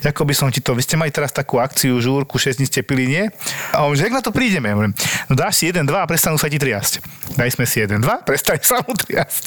[0.07, 2.87] ako by som ti to, vy ste mali teraz takú akciu, žúrku, 6 dní ste
[2.87, 3.25] pili, nie?
[3.75, 4.71] A on, že jak na to prídeme?
[4.71, 4.79] Ja
[5.27, 7.03] no dáš si 1, 2 a prestanú sa ti triasť.
[7.35, 9.45] Daj sme si 1, 2, prestane sa mu triasť.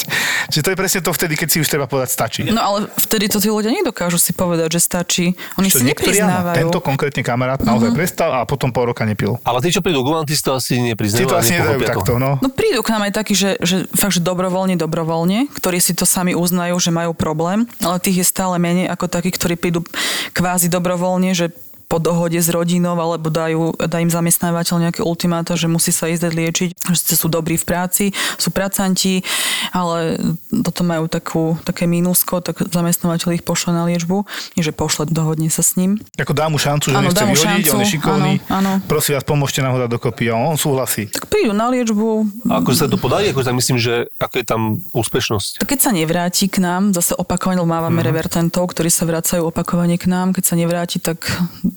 [0.52, 2.42] Čiže to je presne to vtedy, keď si už treba povedať stačí.
[2.52, 5.26] No ale vtedy to tí ľudia nedokážu si povedať, že stačí.
[5.56, 6.58] Oni Čo si niektorí áno, nepriznávajú.
[6.68, 9.40] Tento konkrétny kamarát naozaj prestal a potom pol roka nepil.
[9.48, 11.24] Ale tí, čo prídu k vám, tí si to asi nepriznajú.
[11.24, 12.36] Tí to asi nedajú takto, no.
[12.44, 16.04] No prídu k nám aj takí, že, že fakt, že dobrovoľne, dobrovoľne, ktorí si to
[16.04, 19.82] sami uznajú, že majú problém, ale tých je stále menej ako takí, ktorí prídu
[20.36, 21.52] kvázi dobrovoľne, že
[21.92, 26.24] po dohode s rodinou alebo dajú, dá im zamestnávateľ nejaké ultimáta, že musí sa ísť
[26.24, 28.06] liečiť, že sú dobrí v práci,
[28.40, 29.28] sú pracanti,
[29.70, 30.16] ale
[30.64, 34.24] toto majú takú, také mínusko, tak zamestnávateľ ich pošle na liečbu,
[34.56, 36.00] nie že pošle, dohodne sa s ním.
[36.16, 38.34] Ako dá mu šancu, že Áno, nechce vyhodiť, on je šancu, šikovný.
[38.48, 38.88] áno, áno.
[38.88, 41.12] Prosím vás, pomôžte nám ho dať dokopy a on súhlasí.
[41.12, 42.08] Tak prídu na liečbu,
[42.48, 45.60] A ako sa to podarí, ako sa myslím, že aká je tam úspešnosť.
[45.60, 48.06] Tak keď sa nevráti k nám, zase opakovane, lebo mávame Mhm.
[48.06, 51.26] revertentov, ktorí sa vracajú opakovane k nám, keď sa nevráti, tak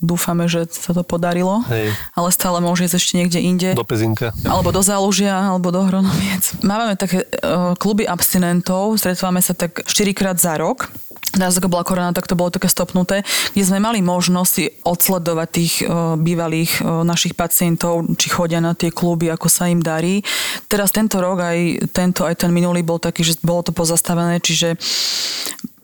[0.04, 1.96] dúfame, že sa to podarilo, Hej.
[2.12, 3.68] ale stále môže ísť ešte niekde inde.
[3.72, 4.36] Do pezinka.
[4.44, 6.60] Alebo do zálužia, alebo do hronoviec.
[6.60, 10.92] Máme také uh, kluby abstinentov, stretávame sa tak 4 krát za rok.
[11.34, 13.26] Teraz ako bola korona, tak to bolo také stopnuté,
[13.58, 18.78] kde sme mali možnosť si odsledovať tých uh, bývalých uh, našich pacientov, či chodia na
[18.78, 20.22] tie kluby, ako sa im darí.
[20.70, 24.78] Teraz tento rok, aj tento, aj ten minulý bol taký, že bolo to pozastavené, čiže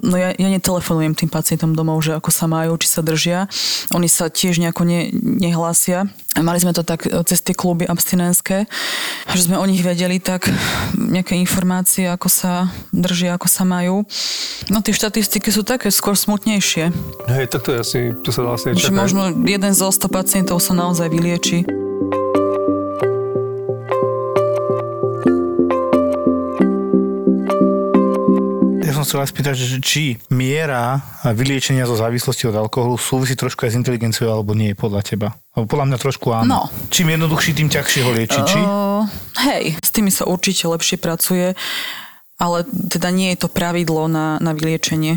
[0.01, 3.47] No ja, ja netelefonujem tým pacientom domov, že ako sa majú, či sa držia.
[3.93, 6.09] Oni sa tiež nejako ne, nehlásia.
[6.41, 8.65] Mali sme to tak e, cez tie kluby abstinenské,
[9.29, 10.49] že sme o nich vedeli tak
[10.97, 14.07] nejaké informácie, ako sa držia, ako sa majú.
[14.73, 16.95] No tie štatistiky sú také skôr smutnejšie.
[17.29, 18.95] Hej, tak to je asi, to sa dá asi čakať.
[18.95, 21.67] možno jeden zo 100 pacientov sa naozaj vylieči.
[29.01, 33.73] Som chcel aj spýtať, že či miera vyliečenia zo závislosti od alkoholu súvisí trošku aj
[33.73, 35.29] s inteligenciou alebo nie podľa teba?
[35.57, 36.45] Podľa mňa trošku áno.
[36.45, 36.61] No.
[36.93, 38.61] Čím jednoduchší, tým ťažšie ho liečiť, či?
[38.61, 39.09] Uh,
[39.49, 41.57] hej, s tými sa určite lepšie pracuje,
[42.37, 45.17] ale teda nie je to pravidlo na, na vyliečenie.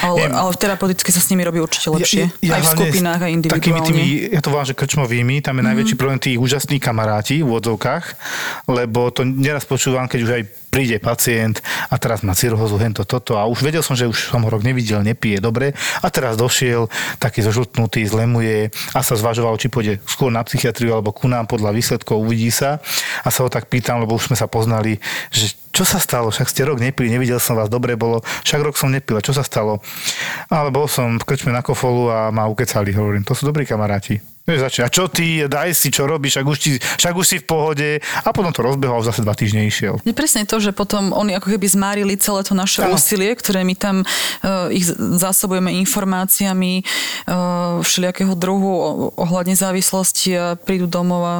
[0.00, 0.32] Ale, Viem.
[0.32, 2.30] ale terapeuticky sa s nimi robí určite lepšie.
[2.40, 3.84] aj v skupinách, aj Takými individuálne.
[3.84, 6.00] tými, ja to volám, že krčmovými, tam je najväčší Mhm.
[6.00, 8.04] problém tých úžasných kamaráti v odzovkách,
[8.66, 11.58] lebo to neraz počúvam, keď už aj príde pacient
[11.90, 14.62] a teraz má cirhózu, hento, toto a už vedel som, že už som ho rok
[14.62, 16.86] nevidel, nepije dobre a teraz došiel
[17.18, 21.74] taký zožltnutý, zlemuje a sa zvažoval, či pôjde skôr na psychiatriu alebo ku nám podľa
[21.74, 22.78] výsledkov, uvidí sa
[23.20, 26.52] a sa ho tak pýtam, lebo už sme sa poznali, že čo sa stalo, však
[26.52, 29.40] ste rok nepili, nevidel som vás, dobre bolo, však rok som nepil, a čo sa
[29.40, 29.80] stalo?
[30.52, 34.20] Ale bol som v krčme na kofolu a ma ukecali, hovorím, to sú dobrí kamaráti.
[34.44, 37.36] Vieš, začne, a čo ty, daj si, čo robíš, však už, ti, však už si
[37.40, 39.96] v pohode a potom to rozbehol zase dva týždne išiel.
[40.04, 43.00] Je presne to, že potom oni ako keby zmárili celé to naše Áno.
[43.00, 48.72] úsilie, ktoré my tam uh, ich zásobujeme informáciami uh, všelijakého druhu
[49.16, 51.36] ohľadne závislosti a prídu domov a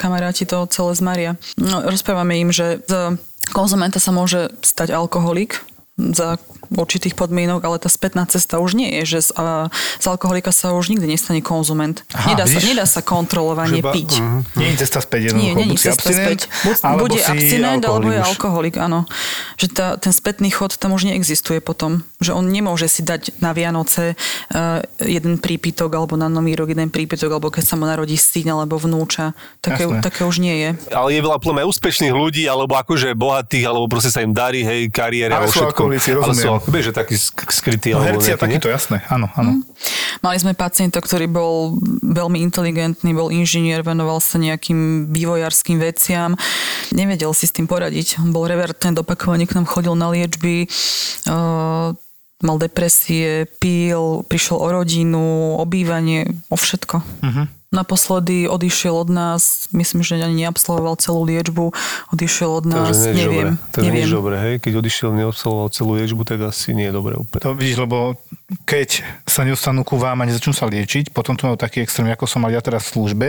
[0.00, 1.30] kamaráti to celé zmaria.
[1.60, 3.18] No, rozprávame im, že z
[3.52, 5.60] konzumenta sa môže stať alkoholik
[5.94, 6.42] za
[6.74, 9.70] určitých podmienok, ale tá spätná cesta už nie je, že z, a,
[10.02, 12.02] z alkoholika sa už nikdy nestane konzument.
[12.10, 14.10] Aha, nedá, sa, nedá sa kontrolovanie Že ba- piť.
[14.18, 14.38] mhm.
[14.58, 15.54] Nie je cesta späť Nie, jednoducho.
[15.54, 16.40] nie Buď je cesta späť.
[16.66, 19.06] Buď, alebo bude abstinent, alebo je alkoholik, áno.
[19.54, 22.02] Že tá, ten spätný chod tam už neexistuje potom.
[22.24, 26.88] Že on nemôže si dať na Vianoce uh, jeden prípitok, alebo na Nový rok jeden
[26.88, 29.36] prípitok, alebo keď sa mu narodí syn, alebo vnúča.
[29.60, 30.00] Také, Jasné.
[30.00, 30.70] také už nie je.
[30.88, 34.88] Ale je veľa plné úspešných ľudí, alebo akože bohatých, alebo proste sa im darí, hej,
[34.88, 35.68] kariéra, Ale všetko.
[35.68, 36.52] alkoholici, Ale sú rozumiem.
[36.56, 38.56] alko- vieš, že taký sk- skrytý, No, alebo herci a nejaký, nie?
[38.56, 38.96] takýto, jasné.
[39.12, 39.50] Áno, áno.
[40.24, 46.32] Mali sme pacienta, ktorý bol veľmi inteligentný, bol inžinier, venoval sa nejakým vývojárským veciam.
[46.94, 48.22] Nevedel si s tým poradiť.
[48.22, 50.70] On bol revertné opakovane k nám chodil na liečby.
[51.26, 51.92] Uh,
[52.42, 55.26] mal depresie, pil, prišiel o rodinu,
[55.60, 56.96] o bývanie, o všetko.
[56.98, 57.46] Uh-huh.
[57.74, 61.74] Naposledy odišiel od nás, myslím, že ani neabsolvoval celú liečbu,
[62.14, 63.58] odišiel od nás, Takže neviem.
[63.58, 63.72] dobre.
[63.74, 64.06] To nie neviem.
[64.06, 64.54] je dobre, hej.
[64.62, 67.42] Keď odišiel, neobsaloval celú liečbu, tak asi nie je dobre úplne.
[67.42, 68.14] To vidíš, lebo
[68.62, 72.30] keď sa nedostanú ku vám a nezačnú sa liečiť, potom tu majú taký extrém, ako
[72.30, 73.28] som mal ja teraz v službe.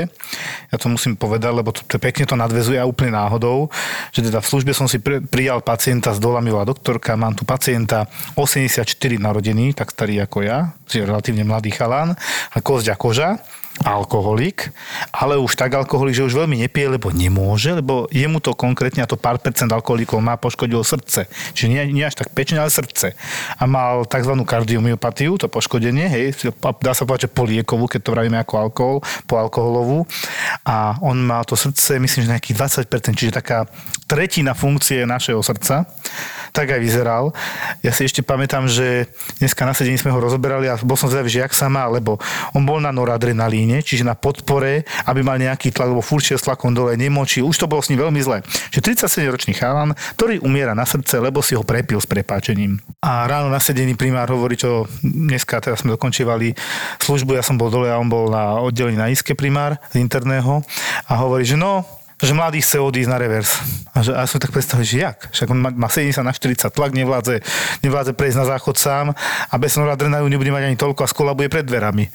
[0.70, 3.74] Ja to musím povedať, lebo to, to pekne to nadvezuje a úplne náhodou,
[4.14, 7.48] že teda v službe som si pri, prijal pacienta z dola, milá doktorka, mám tu
[7.48, 8.06] pacienta
[8.38, 8.86] 84
[9.18, 12.14] narodený, tak starý ako ja, čiže relatívne mladý chalán,
[12.54, 13.30] a kosť a koža
[13.84, 14.72] alkoholik,
[15.12, 19.10] ale už tak alkoholik, že už veľmi nepije, lebo nemôže, lebo jemu to konkrétne, a
[19.10, 21.28] to pár percent alkoholikov má, poškodilo srdce.
[21.52, 23.20] Čiže nie, nie až tak pečeň, ale srdce.
[23.60, 24.32] A mal tzv.
[24.48, 29.36] kardiomyopatiu, to poškodenie, hej, dá sa povedať, že poliekovú, keď to vravíme ako alkohol, po
[29.42, 30.08] alkoholovú.
[30.64, 33.68] A on má to srdce, myslím, že nejakých 20%, čiže taká
[34.06, 35.90] tretina funkcie našeho srdca.
[36.56, 37.36] Tak aj vyzeral.
[37.84, 39.12] Ja si ešte pamätám, že
[39.42, 42.16] dneska na sedení sme ho rozoberali a bol som zvedavý, že jak sa má, lebo
[42.56, 46.46] on bol na noradrenalíne, čiže na podpore, aby mal nejaký tlak, lebo furt šiel s
[46.46, 47.46] tlakom dole, nemočil.
[47.46, 48.46] Už to bolo s ním veľmi zle.
[48.74, 52.78] Čiže 37-ročný chalan, ktorý umiera na srdce, lebo si ho prepil s prepáčením.
[53.02, 56.54] A ráno na sedení primár hovorí, čo dneska teraz sme dokončívali
[57.02, 60.62] službu, ja som bol dole a on bol na oddelení na iske primár z interného
[61.10, 63.60] a hovorí, že no, že mladý chce odísť na revers.
[63.92, 65.20] A, že, a som tak predstavil, že jak?
[65.36, 67.44] Však on má, má 70 na 40 tlak, nevládze,
[67.84, 69.12] nevládze prejsť na záchod sám
[69.52, 72.08] a bez noradrenalínu nebude mať ani toľko a skolabuje pred dverami.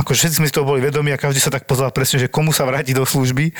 [0.00, 2.56] Ako všetci sme si toho boli vedomi a každý sa tak pozeral presne, že komu
[2.56, 3.52] sa vráti do služby.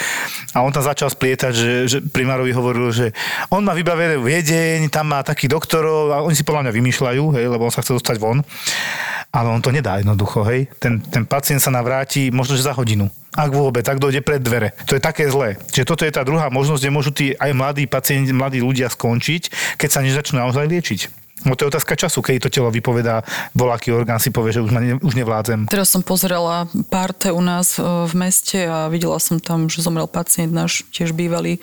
[0.56, 3.12] A on tam začal splietať, že, že primárovi hovoril, že
[3.52, 7.44] on má vybavené Viedeň, tam má takých doktorov a oni si podľa mňa vymýšľajú, hej,
[7.52, 8.40] lebo on sa chce dostať von.
[9.32, 10.68] Ale on to nedá jednoducho, hej.
[10.76, 13.08] Ten, ten pacient sa navráti možno, za hodinu.
[13.32, 14.76] Ak vôbec, tak dojde pred dvere.
[14.84, 15.56] To je také zlé.
[15.72, 19.76] Čiže toto je tá druhá možnosť, kde môžu tí aj mladí pacienti, mladí ľudia skončiť,
[19.80, 21.00] keď sa nezačnú naozaj liečiť.
[21.42, 23.26] No to je otázka času, keď to telo vypovedá,
[23.56, 25.66] voláky orgán si povie, že už, ma ne, už nevládzem.
[25.66, 30.06] Teraz som pozerala parte u nás e, v meste a videla som tam, že zomrel
[30.06, 31.58] pacient náš, tiež bývalý,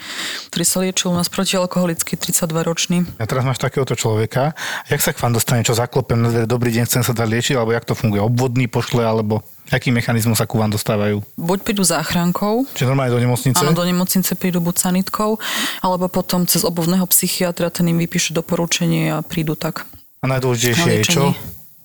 [0.52, 3.08] ktorý sa liečil u nás protialkoholicky, 32-ročný.
[3.20, 4.52] A teraz máš takéhoto človeka.
[4.92, 7.56] Jak sa k vám dostane, čo zaklopem na dvere, dobrý deň, chcem sa dať liečiť,
[7.56, 8.20] alebo jak to funguje?
[8.20, 11.22] Obvodný pošle, alebo aký mechanizmus sa ku vám dostávajú?
[11.38, 13.62] Buď prídu záchrankou, Čiže normálne do nemocnice?
[13.62, 15.38] Áno, do nemocnice prídu buď sanitkou,
[15.86, 19.86] alebo potom cez obovného psychiatra, ten im vypíše doporučenie a prídu tak,
[20.20, 21.24] A najdôležitejšie je čo?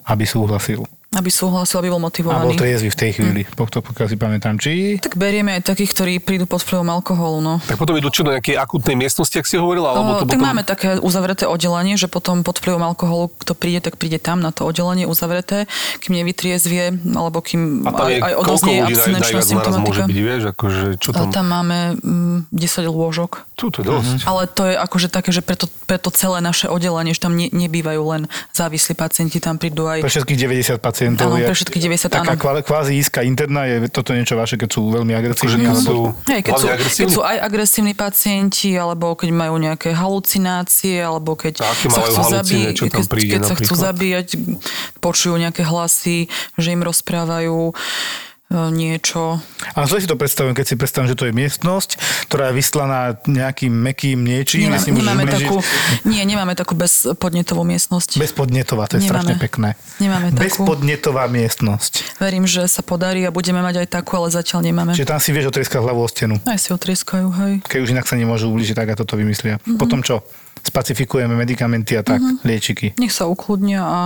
[0.04, 0.82] Aby súhlasil.
[1.14, 2.54] Aby súhlasil, aby bol A bol motivovaný.
[2.58, 3.54] triezvy v tej chvíli, mm.
[3.56, 4.54] pokiaľ si pamätám.
[4.58, 4.98] Či...
[4.98, 7.38] Tak berieme aj takých, ktorí prídu pod vplyvom alkoholu.
[7.40, 7.54] No.
[7.64, 9.94] Tak potom idú čo do nejakej akutnej miestnosti, ak si hovorila?
[9.94, 10.46] Alebo to tak potom...
[10.46, 14.50] máme také uzavreté oddelenie, že potom pod vplyvom alkoholu, kto príde, tak príde tam na
[14.50, 15.70] to oddelenie uzavreté,
[16.02, 20.04] kým nevytriezvie, alebo kým A tam je, aj, aj odoznie abstinenčná naraz môže symptomatika.
[20.10, 20.42] byť, vieš?
[20.50, 21.30] Akože, čo A tam?
[21.30, 23.30] tam máme mm, 10 lôžok.
[23.54, 24.18] Tu to je dosť.
[24.26, 28.02] Ale to je akože také, že preto, preto celé naše oddelenie, že tam ne, nebývajú
[28.02, 28.22] len
[28.56, 30.02] závislí pacienti, tam prídu aj...
[30.02, 32.62] Pre všetkých 90 pacientov Áno, je pre všetkých 90, taká áno.
[32.64, 35.64] kvázi iska interná, je toto niečo vaše, keď sú veľmi Akože agresívni.
[35.64, 35.84] keď alebo...
[35.84, 36.66] sú Hej, keď, sú,
[37.04, 42.22] keď sú aj agresívni pacienti, alebo keď majú nejaké halucinácie, alebo keď sa chcú,
[42.88, 44.26] tam keď, príde keď sa chcú zabíjať,
[44.98, 47.74] počujú nejaké hlasy, že im rozprávajú
[48.52, 49.40] niečo.
[49.74, 51.90] A zle si to predstavujem, keď si predstavím, že to je miestnosť,
[52.30, 54.70] ktorá je vystlaná nejakým mekým niečím.
[54.70, 55.56] Nemá, nemáme takú,
[56.06, 58.20] nie, nemáme takú bezpodnetovú miestnosť.
[58.20, 59.42] Bezpodnetová, to je strašne Nemáme.
[59.42, 59.68] pekné.
[59.98, 60.68] Nemáme takú.
[60.68, 62.20] Bezpodnetová miestnosť.
[62.20, 64.92] Verím, že sa podarí a budeme mať aj takú, ale zatiaľ nemáme.
[64.94, 66.36] Čiže tam si vieš otrieskať hlavu o stenu.
[66.46, 67.52] Aj si otrieskajú, hej.
[67.66, 69.58] Keď už inak sa nemôžu ublížiť, tak a toto vymyslia.
[69.64, 69.80] Mhm.
[69.80, 70.22] Potom čo?
[70.64, 72.96] Spacifikujeme medikamenty a tak, liečiky.
[72.96, 73.98] Nech sa ukludnia a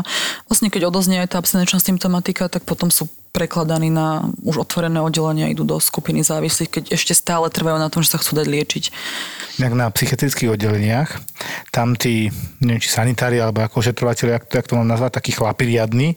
[0.50, 5.52] vlastne keď odoznie aj tá abstinenčná symptomatika, tak potom sú prekladaní na už otvorené oddelenia,
[5.52, 8.84] idú do skupiny závislých, keď ešte stále trvajú na tom, že sa chcú dať liečiť.
[9.58, 11.18] Inak na psychiatrických oddeleniach,
[11.74, 12.30] tam tí,
[12.62, 16.14] neviem, či sanitári, alebo ako ošetrovateľi, jak, jak to mám nazvať, takí chlapi riadni,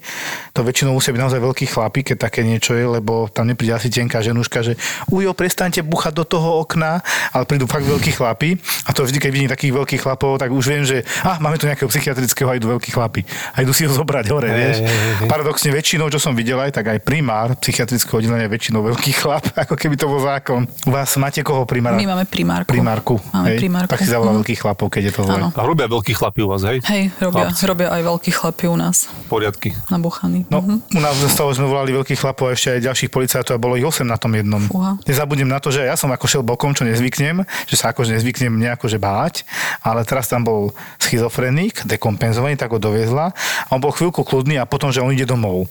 [0.53, 3.89] to väčšinou musia byť naozaj veľkí chlapi, keď také niečo je, lebo tam nepríde asi
[3.89, 4.73] tenká ženuška, že
[5.09, 7.01] ujo, prestaňte buchať do toho okna,
[7.33, 10.65] ale prídu fakt veľkí chlapi a to vždy, keď vidím takých veľkých chlapov, tak už
[10.69, 13.25] viem, že ah, máme tu nejakého psychiatrického a idú veľkí chlapi.
[13.57, 14.85] A idú si ho zobrať hore, vieš.
[15.25, 19.43] Paradoxne väčšinou, čo som videl aj, tak aj primár psychiatrického oddelenia je väčšinou veľký chlap,
[19.63, 20.69] ako keby to bol zákon.
[20.85, 21.95] U vás máte koho primára?
[21.95, 22.69] My máme primárku.
[22.69, 23.13] Primárku.
[23.29, 23.59] Máme hej?
[23.59, 23.89] primárku.
[23.89, 24.37] Tak si zavolá Mhm.
[24.39, 25.39] veľkých chlapov, keď je to zle.
[25.49, 26.77] A robia veľkí chlapi u vás, hej?
[26.83, 27.63] Hej, robia, Chlapci.
[27.65, 29.73] robia aj veľkí chlapi u nás, Poriadky.
[29.87, 30.45] nabuchaní.
[30.47, 30.75] No, Mhm.
[30.91, 33.73] u nás z toho sme volali veľkých chlapov a ešte aj ďalších policajtov a bolo
[33.73, 34.61] ich 8 na tom jednom.
[34.63, 34.95] Fúha.
[35.03, 38.53] Nezabudnem na to, že ja som ako šel bokom, čo nezvyknem, že sa akože nezvyknem
[38.53, 39.43] nejako že báť,
[39.81, 44.63] ale teraz tam bol schizofrenik, dekompenzovaný, tak ho doviezla a on bol chvíľku kľudný a
[44.63, 45.65] potom, že on ide domov.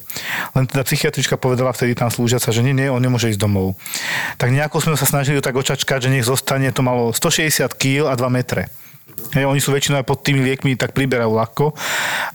[0.51, 0.83] Len teda
[1.21, 3.77] psychiatrička povedala vtedy tam slúžiaca, že nie, nie, on nemôže ísť domov.
[4.41, 8.17] Tak nejako sme sa snažili tak očačkať, že nech zostane, to malo 160 kg a
[8.17, 8.73] 2 metre.
[9.37, 11.77] Hej, oni sú väčšinou aj pod tými liekmi, tak priberajú ľahko.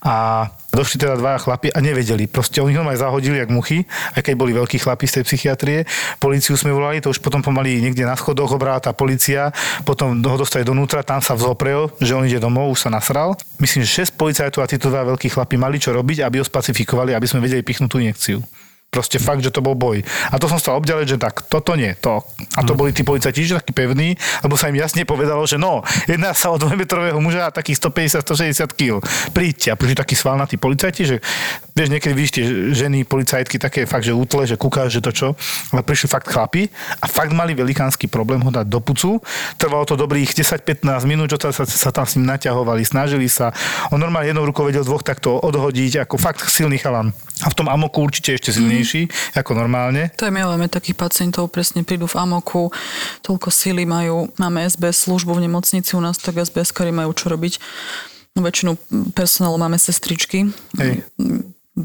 [0.06, 2.30] A došli teda dvaja chlapi a nevedeli.
[2.30, 5.78] Proste oni ho aj zahodili jak muchy, aj keď boli veľkí chlapi z tej psychiatrie.
[6.22, 9.50] Políciu sme volali, to už potom pomaly niekde na schodoch obrala tá policia,
[9.82, 13.34] potom ho dostali donútra, tam sa vzoprel, že on ide domov, už sa nasral.
[13.58, 17.16] Myslím, že 6 policajtov a títo dva veľkí chlapi mali čo robiť, aby ho spacifikovali,
[17.16, 18.38] aby sme vedeli pichnúť tú injekciu.
[18.96, 20.00] Proste fakt, že to bol boj.
[20.32, 22.24] A to som stal obďaleť, že tak, toto nie, to.
[22.56, 25.84] A to boli tí policajti tiež takí pevní, lebo sa im jasne povedalo, že no,
[26.08, 29.04] jedná sa o dvojmetrového muža a takých 150-160 kg.
[29.36, 29.68] Príďte.
[29.68, 31.16] A prišli takí svalnatí policajti, že
[31.76, 35.28] vieš, niekedy vidíš tie ženy, policajtky také fakt, že útle, že kúkaš, že to čo.
[35.70, 39.20] Ale prišli fakt chlapi a fakt mali velikánsky problém ho dať do pucu.
[39.60, 43.52] Trvalo to dobrých 10-15 minút, čo sa, sa, sa tam s ním naťahovali, snažili sa.
[43.92, 47.12] On normálne jednou rukou vedel dvoch takto odhodiť, ako fakt silný chalan.
[47.44, 50.08] A v tom amoku určite ešte silnejší, ako normálne.
[50.16, 52.72] To my máme takých pacientov, presne prídu v amoku,
[53.20, 57.60] toľko síly majú, máme SBS službu v nemocnici u nás, tak SBS majú čo robiť.
[58.36, 58.76] Väčšinu
[59.16, 60.48] personálu máme sestričky.
[60.76, 61.04] Hej.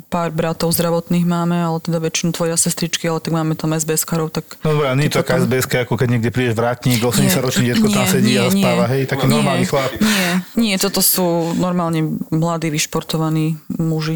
[0.08, 4.32] Pár bratov zdravotných máme, ale teda väčšinu tvoja sestričky, ale tak máme tam SBS karov,
[4.32, 4.56] tak...
[4.64, 7.72] No dobré, a nie je to potom- sbs ako keď niekde prídeš vrátnik, 80-ročný Nie,
[7.76, 8.92] detko tam nie, sedí a nie, spáva, nie.
[8.96, 9.92] hej, taký Nie, normálny chlap.
[10.00, 14.16] Nie, nie, toto sú normálne mladí, vyšportovaní muži.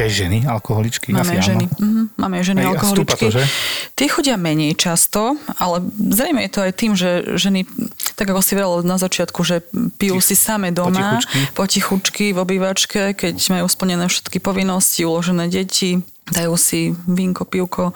[0.00, 1.12] Aj ženy, alkoholičky?
[1.12, 1.76] Máme Asi ženy, áno.
[1.76, 3.20] mhm, máme ženy stúpa alkoholičky.
[3.20, 3.42] to, že?
[3.92, 7.68] Tie chodia menej často, ale zrejme je to aj tým, že ženy,
[8.16, 9.60] tak ako si veľa na začiatku, že
[10.00, 11.38] pijú si same doma, Potichučky.
[11.52, 17.92] potichučky v obývačke, keď majú splnené všetky povinnosti, uložené deti, dajú si vínko, pivko,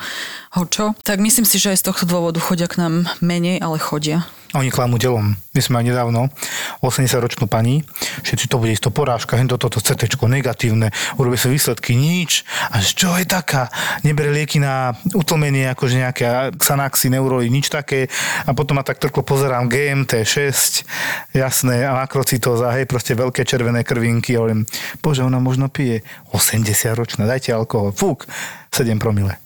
[0.53, 0.93] hočo.
[1.03, 4.29] Tak myslím si, že aj z tohto dôvodu chodia k nám menej, ale chodia.
[4.55, 5.35] Oni klamú delom.
[5.55, 6.31] My sme mali nedávno
[6.79, 7.83] 80-ročnú pani,
[8.23, 12.47] všetci to bude isto porážka, hen toto to CT negatívne, urobí sa výsledky, nič.
[12.71, 13.67] A čo je taká?
[14.07, 18.07] Nebere lieky na utlmenie, akože nejaké Xanaxy, Neuroli, nič také.
[18.47, 20.87] A potom ma tak trklo pozerám GMT6,
[21.35, 24.39] jasné, a makrocytóza, hej, proste veľké červené krvinky.
[24.39, 24.67] Hovorím,
[25.03, 28.27] bože, ona možno pije 80-ročná, dajte alkohol, fúk,
[28.71, 29.39] 7 promile.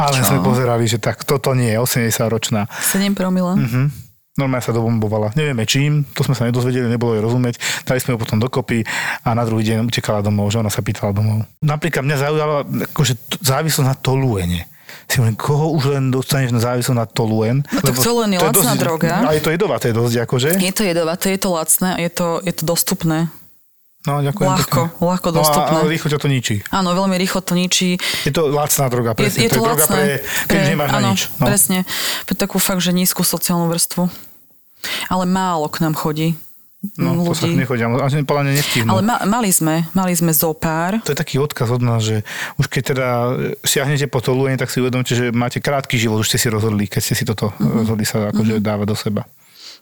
[0.00, 0.32] Ale Čo?
[0.32, 2.64] sme pozerali, že tak toto nie je 80-ročná.
[2.70, 3.54] 7 promila.
[3.54, 4.05] Mhm.
[4.36, 5.32] Normálne sa dobombovala.
[5.32, 7.56] Nevieme čím, to sme sa nedozvedeli, nebolo jej rozumieť.
[7.88, 8.84] Dali sme ju potom dokopy
[9.24, 11.48] a na druhý deň utekala domov, že ona sa pýtala domov.
[11.64, 12.56] Napríklad mňa zaujala
[12.92, 14.68] akože závislosť na toluene.
[15.08, 17.64] Si hovorím, koho už len dostaneš na závislosť na toluen?
[17.64, 19.24] No tak toluen je lacná droga.
[19.24, 20.50] A je to jedovaté dosť, akože?
[20.60, 23.30] Je to jedovaté, je to lacné a je to, je to dostupné.
[24.06, 24.46] No, ďakujem.
[24.46, 25.02] Ľahko, pekne.
[25.02, 25.76] ľahko No, a, dostupné.
[25.82, 26.54] ale rýchlo ťa to ničí.
[26.70, 27.98] Áno, veľmi rýchlo to ničí.
[28.22, 29.42] Je to lacná droga, presne.
[29.42, 29.90] je, je to, droga lacné.
[29.90, 30.06] pre,
[30.46, 31.20] keď už nemáš na áno, nič.
[31.26, 31.46] No.
[31.50, 31.78] presne.
[32.22, 34.06] Pre takú fakt, že nízku sociálnu vrstvu.
[35.06, 36.34] Ale málo k nám chodí
[36.94, 37.58] No, to sa ľudí.
[37.58, 38.88] nechodia, ani podľa mňa nestihnú.
[38.88, 41.02] Ale ma, mali sme, mali sme zo pár.
[41.02, 42.22] To je taký odkaz od nás, že
[42.54, 43.06] už keď teda
[43.60, 47.00] siahnete po tolúene, tak si uvedomte, že máte krátky život, už ste si rozhodli, keď
[47.02, 47.58] ste si toto Mhm.
[47.58, 47.78] mm-hmm.
[47.80, 49.22] rozhodli sa akože dávať do seba.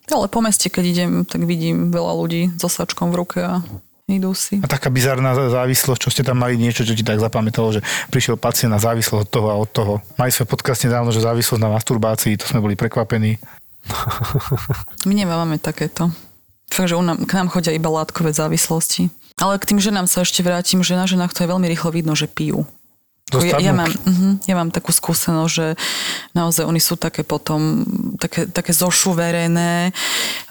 [0.06, 3.60] Ale po meste, keď idem, tak vidím veľa ľudí so sačkom v ruke a
[4.06, 4.60] idú si.
[4.60, 7.80] A taká bizarná zá- závislosť, čo ste tam mali niečo, čo ti tak zapamätalo, že
[8.08, 10.00] prišiel pacient na závislosť od toho a od toho.
[10.14, 13.36] Mali sme podcast nedávno, že závislosť na masturbácii, to sme boli prekvapení.
[15.08, 16.10] My nemáme takéto.
[16.72, 19.10] Fakt, že k nám chodia iba látkové závislosti.
[19.38, 22.14] Ale k tým ženám sa ešte vrátim, že na ženách to je veľmi rýchlo vidno,
[22.14, 22.66] že pijú.
[23.42, 25.66] Ja, ja, mám, uh, ja mám takú skúsenosť, že
[26.36, 27.82] naozaj oni sú také potom,
[28.20, 29.90] také, také zošuverené,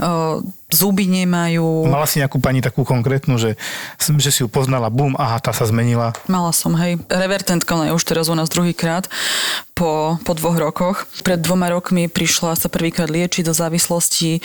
[0.01, 0.43] uh,
[0.73, 1.85] zuby nemajú.
[1.85, 3.55] Mala si nejakú pani takú konkrétnu, že,
[4.01, 6.17] že si ju poznala, bum, aha, tá sa zmenila.
[6.25, 6.97] Mala som, hej.
[7.07, 9.05] Revertentka, ona je už teraz u nás druhýkrát
[9.77, 10.97] po, po dvoch rokoch.
[11.21, 14.41] Pred dvoma rokmi prišla sa prvýkrát liečiť do závislosti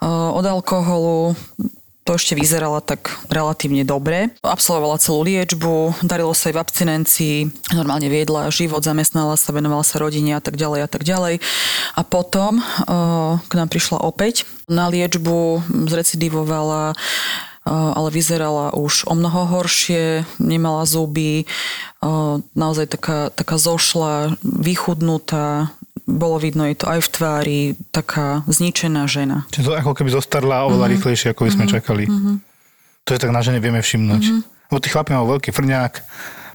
[0.00, 1.36] uh, od alkoholu.
[2.06, 4.30] To ešte vyzerala tak relatívne dobre.
[4.46, 7.36] Absolvovala celú liečbu, darilo sa jej v abstinencii,
[7.74, 11.42] normálne viedla život, zamestnala sa, venovala sa rodine a tak ďalej a tak ďalej.
[11.98, 19.18] A potom uh, k nám prišla opäť na liečbu, zrecidivovala, uh, ale vyzerala už o
[19.18, 21.42] mnoho horšie, nemala zuby,
[22.06, 25.74] uh, naozaj taká, taká zošla, vychudnutá,
[26.06, 29.42] bolo vidno jej to aj v tvári, taká zničená žena.
[29.50, 30.94] Čiže to ako keby zostarla oveľa mm-hmm.
[30.94, 31.76] rýchlejšie, ako by sme mm-hmm.
[31.82, 32.04] čakali.
[32.06, 32.36] Mm-hmm.
[33.06, 34.22] To je tak na žene vieme všimnúť.
[34.22, 34.70] Mm-hmm.
[34.70, 35.92] Lebo tí chlapi majú veľký frňák,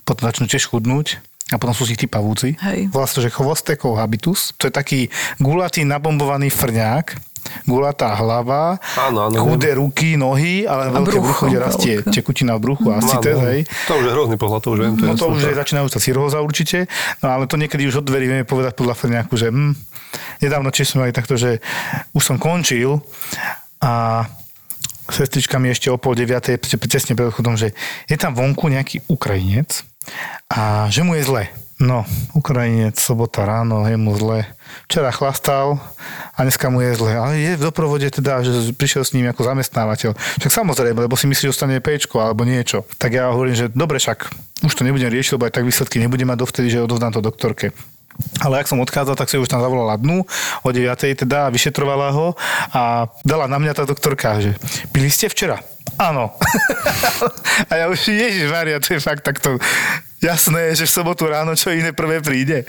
[0.08, 1.20] potom začnú tiež chudnúť
[1.52, 2.56] a potom sú si tí pavúci.
[2.64, 2.92] Hej.
[2.96, 4.56] To, že chvostekov habitus.
[4.56, 5.00] To je taký
[5.40, 7.31] gulatý, nabombovaný frňák,
[7.64, 12.12] gulatá hlava, Áno, áno, chudé ruky, nohy, ale veľké brucho brucho, kde rastie veľké.
[12.14, 12.88] tekutina v bruchu,
[13.34, 13.42] no.
[13.48, 13.60] hej.
[13.86, 14.94] To už je hrozný pohľad, to už viem.
[14.94, 15.34] To No je to jasné.
[15.34, 16.78] už je začínajúca cirhóza určite,
[17.20, 19.74] no ale to niekedy už od dverí vieme povedať podľa Frňáku, že hm,
[20.40, 21.60] nedávno tiež sme mali takto, že
[22.12, 23.00] už som končil
[23.80, 24.26] a
[25.06, 27.76] sestrička mi ešte o pol deviatej, tesne pred odchodom, že
[28.06, 29.84] je tam vonku nejaký Ukrajinec
[30.48, 31.44] a že mu je zle.
[31.82, 32.06] No,
[32.38, 34.46] Ukrajinec, sobota ráno, je mu zle.
[34.86, 35.82] Včera chlastal
[36.38, 37.18] a dneska mu je zle.
[37.18, 40.14] Ale je v doprovode teda, že prišiel s ním ako zamestnávateľ.
[40.14, 42.86] Však samozrejme, lebo si myslí, že dostane pečko alebo niečo.
[43.02, 44.30] Tak ja hovorím, že dobre však,
[44.62, 47.74] už to nebudem riešiť, lebo aj tak výsledky nebudem mať dovtedy, že odovzdám to doktorke.
[48.46, 50.22] Ale ak som odchádzal, tak si už tam zavolala dnu
[50.62, 50.86] o 9.
[51.18, 52.38] teda vyšetrovala ho
[52.78, 54.54] a dala na mňa tá doktorka, že
[54.94, 55.58] pili ste včera?
[55.98, 56.30] Áno.
[57.72, 59.58] a ja už, Ježiš Maria, to je fakt takto
[60.22, 62.64] jasné, že v sobotu ráno čo iné prvé príde.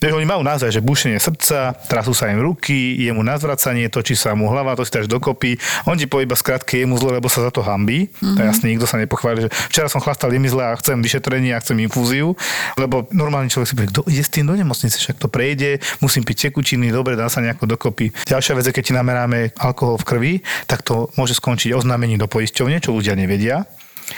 [0.00, 4.16] Vieš, oni majú naozaj, že bušenie srdca, trasú sa im ruky, je mu nazvracanie, točí
[4.16, 5.60] sa mu hlava, to si dáš dokopy.
[5.84, 8.08] On ti povie iba skrátke, je mu zle, lebo sa za to hambí.
[8.08, 8.34] Mm-hmm.
[8.36, 10.96] To je jasné, nikto sa nepochváli, že včera som chlastal, je mi zle a chcem
[11.00, 12.32] vyšetrenie a chcem infúziu,
[12.80, 16.24] lebo normálny človek si povie, kto ide s tým do nemocnice, však to prejde, musím
[16.24, 18.12] piť tekutiny, dobre, dá sa nejako dokopy.
[18.24, 20.34] Ďalšia vec je, keď ti nameráme alkohol v krvi,
[20.64, 23.68] tak to môže skončiť oznámením do poisťovne, čo ľudia nevedia.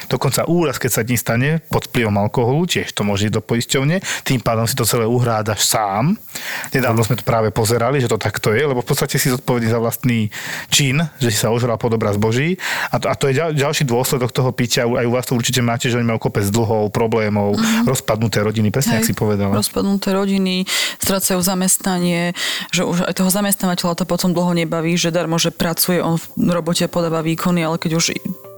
[0.08, 3.96] Dokonca úraz, keď sa ti stane pod vplyvom alkoholu, tiež to môže ísť do poisťovne,
[4.24, 6.16] tým pádom si to celé uhrádaš sám.
[6.72, 9.80] Nedávno sme to práve pozerali, že to takto je, lebo v podstate si zodpovedný za
[9.80, 10.28] vlastný
[10.68, 12.60] čin, že si sa ožral pod obraz Boží.
[12.92, 15.64] A to, a to je ďal, ďalší dôsledok toho pitia, aj u vás to určite
[15.64, 17.88] máte, že oni majú kopec dlhov, problémov, mm-hmm.
[17.88, 19.52] rozpadnuté rodiny, presne ako si povedala.
[19.56, 20.68] Rozpadnuté rodiny,
[21.00, 22.36] strácajú zamestnanie,
[22.72, 26.24] že už aj toho zamestnávateľa to potom dlho nebaví, že darmo, že pracuje, on v
[26.52, 28.04] robote podáva výkony, ale keď už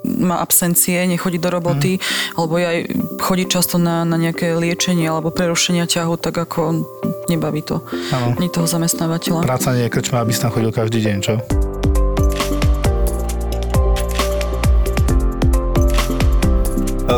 [0.05, 2.37] má absencie, nechodí do roboty, mm.
[2.41, 2.79] alebo aj
[3.21, 6.85] chodí často na, na nejaké liečenie alebo prerušenia ťahu, tak ako
[7.29, 8.35] nebaví to Áno.
[8.37, 9.45] ani toho zamestnávateľa.
[9.45, 11.35] Práca nie je krčma, aby si tam chodil každý deň, čo?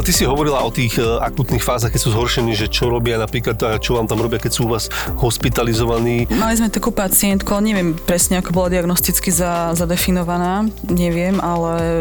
[0.00, 3.60] Ty si hovorila o tých e, akutných fázach, keď sú zhoršení, že čo robia napríklad,
[3.60, 4.88] a čo vám tam robia, keď sú u vás
[5.20, 6.32] hospitalizovaní.
[6.32, 12.00] Mali sme takú pacientku, neviem presne, ako bola diagnosticky za, zadefinovaná, neviem, ale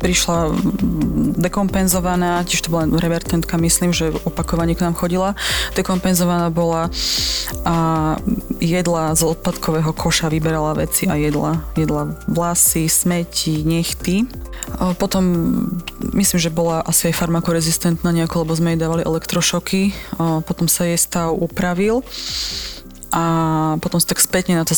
[0.00, 0.56] prišla
[1.36, 5.36] dekompenzovaná, tiež to bola revertentka, myslím, že opakovane k nám chodila.
[5.76, 6.88] Dekompenzovaná bola
[7.68, 7.76] a
[8.64, 11.60] jedla z odpadkového koša, vyberala veci a jedla.
[11.76, 14.24] Jedla vlasy, smeti, nechty.
[14.98, 15.24] Potom
[16.16, 19.92] myslím, že bola asi aj farmakorezistentná nejako, lebo sme jej dávali elektrošoky.
[20.48, 22.00] Potom sa jej stav upravil
[23.12, 23.24] a
[23.78, 24.74] potom tak spätne na to,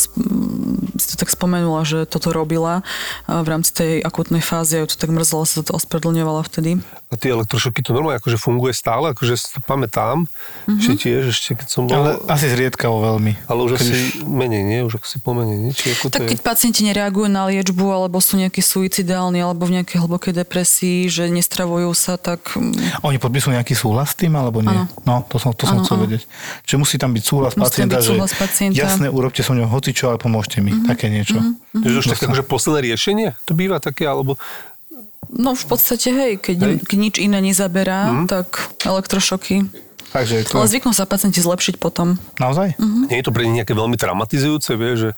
[0.99, 2.83] si to tak spomenula, že toto robila
[3.25, 6.83] v rámci tej akutnej fázy a ju to tak mrzelo, sa to ospravedlňovala vtedy.
[7.09, 10.29] A tie elektrošoky to normálne akože funguje stále, akože si to pamätám,
[10.69, 10.77] Mhm.
[10.79, 13.33] že tiež ešte keď som bol, Ale asi zriedkavo veľmi.
[13.49, 14.79] ale už Keď asi menej, nie?
[14.85, 15.73] Už asi pomenej, nie?
[15.73, 16.29] Či ako to Tak je?
[16.29, 21.29] keď pacienti nereagujú na liečbu alebo sú nejakí suicidálni alebo v nejakej hlbokej depresii, že
[21.29, 22.45] nestravujú sa, tak
[23.01, 24.69] Oni podpisujú nejaký súhlas s tým, alebo nie?
[24.69, 24.85] Áno.
[25.03, 26.05] No, to som, to som Áno, chcel áno.
[26.05, 26.23] vedieť.
[26.67, 28.77] Čiže musí tam byť súhlas Musí tam pacienta, byť súhlas že pacienta.
[28.77, 30.77] Jasné, urobte so mňou hocičo, ale pomôžte mi.
[30.89, 31.37] Také niečo.
[31.77, 33.29] Že už také akože posledné riešenie?
[33.45, 34.41] To býva také, alebo...
[35.29, 36.75] no v podstate hej, keď, Hej.
[36.89, 39.69] keď nič iné nezaberá, tak elektrošoky.
[40.09, 40.57] Takže to...
[40.57, 42.17] Ale zvyknú sa pacienti zlepšiť potom.
[42.41, 42.81] Naozaj?
[42.81, 43.13] Mhm.
[43.13, 45.09] Nie je to pre nich nejaké veľmi traumatizujúce, vie, že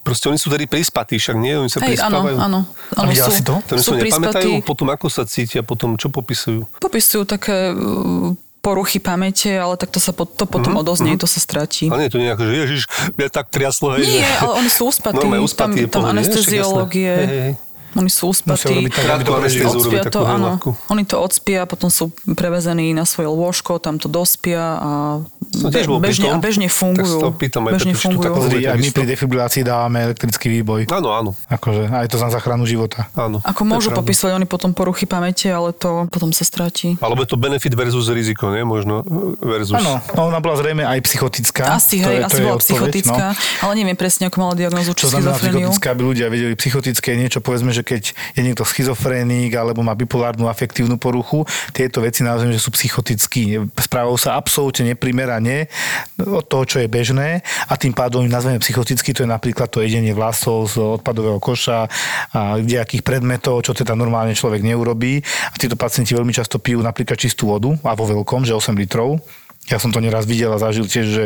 [0.00, 2.36] proste oni sú tady prispatí, však nie, oni sa Hej, áno, prispávajú.
[2.40, 2.60] áno.
[2.96, 3.60] A áno sú, si to?
[3.68, 4.68] To oni sú sa nepamätajú, prispatí.
[4.68, 6.64] potom ako sa cítia, potom čo popisujú.
[6.80, 8.32] Popisujú také uh,
[8.68, 10.84] poruchy pamäte, ale tak to sa po, to potom mm-hmm.
[10.84, 11.88] odoznie, to sa stratí.
[11.88, 12.82] Ale nie je to nejako, že ježiš,
[13.16, 14.44] mňa tak triaslo, hej, Nie, že...
[14.44, 15.16] ale oni sú uspatí.
[15.16, 17.56] Normálne uspatí je tam, tam pohode, nie?
[17.56, 18.74] Však Oni sú Musia uspatí.
[18.90, 19.32] tak, to
[19.70, 20.60] Odspia to, áno.
[20.88, 24.90] Oni to odspia, potom sú prevezení na svoje lôžko, tam to dospia a
[25.50, 27.16] Som tiež bol bežne, tom, a bežne tak fungujú.
[27.16, 28.32] sa to pýtam aj bežne to tak fungujú.
[28.34, 30.80] Pozri, aj my pri defibrilácii dávame elektrický výboj.
[30.90, 33.08] Áno, áno, Akože, aj to za záchranu života.
[33.14, 33.40] áno.
[33.40, 36.98] Ako To môžu popisovať oni potom poruchy pamäte, ale to potom sa stratí.
[36.98, 38.62] Alebo je to benefit versus riziko, nie?
[38.62, 39.00] Možno
[39.38, 39.72] versus...
[39.74, 41.72] Áno, no ona bola zrejme aj psychotická.
[41.72, 43.64] Asi, To hej, je- to asi je bola odpoveď, psychotická, no.
[43.64, 45.72] ale neviem presne, ako mala diagnozu, či Čo znamená schizofreniu.
[45.72, 48.02] psychotická, aby ľudia vedeli, psychotické niečo, povedzme, že keď
[48.34, 53.70] je niekto schizofrénik alebo má bipolárnu afektívnu poruchu, tieto veci nazveme, že sú psychotickí.
[53.78, 55.70] Správajú sa absolútne neprimerane
[56.18, 59.84] od toho, čo je bežné a tým pádom ich nazveme psychotický, to je napríklad to
[59.84, 61.86] jedenie vlasov z odpadového koša
[62.34, 65.22] a kdejakých predmetov, čo teda normálne človek neurobí.
[65.52, 69.22] A títo pacienti veľmi často pijú napríklad čistú vodu a vo veľkom, že 8 litrov
[69.68, 71.24] ja som to neraz videl a zažil tiež, že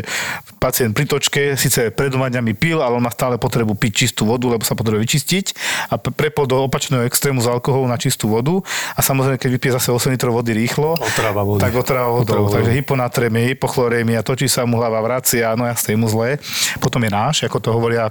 [0.58, 4.26] pacient pri točke síce pred dvoma dňami pil, ale on má stále potrebu piť čistú
[4.26, 5.46] vodu, lebo sa potrebuje vyčistiť
[5.90, 8.58] a prepol do opačného extrému z alkoholu na čistú vodu
[8.94, 11.62] a samozrejme, keď vypije zase 8 litrov vody rýchlo, Otrava vody.
[11.62, 12.46] tak otrava vodou.
[12.46, 16.38] Otrava Takže hyponatrémia, hypochlorémia, točí sa mu hlava, vracia, no jasne, mu zle.
[16.82, 18.10] Potom je náš, ako to hovoria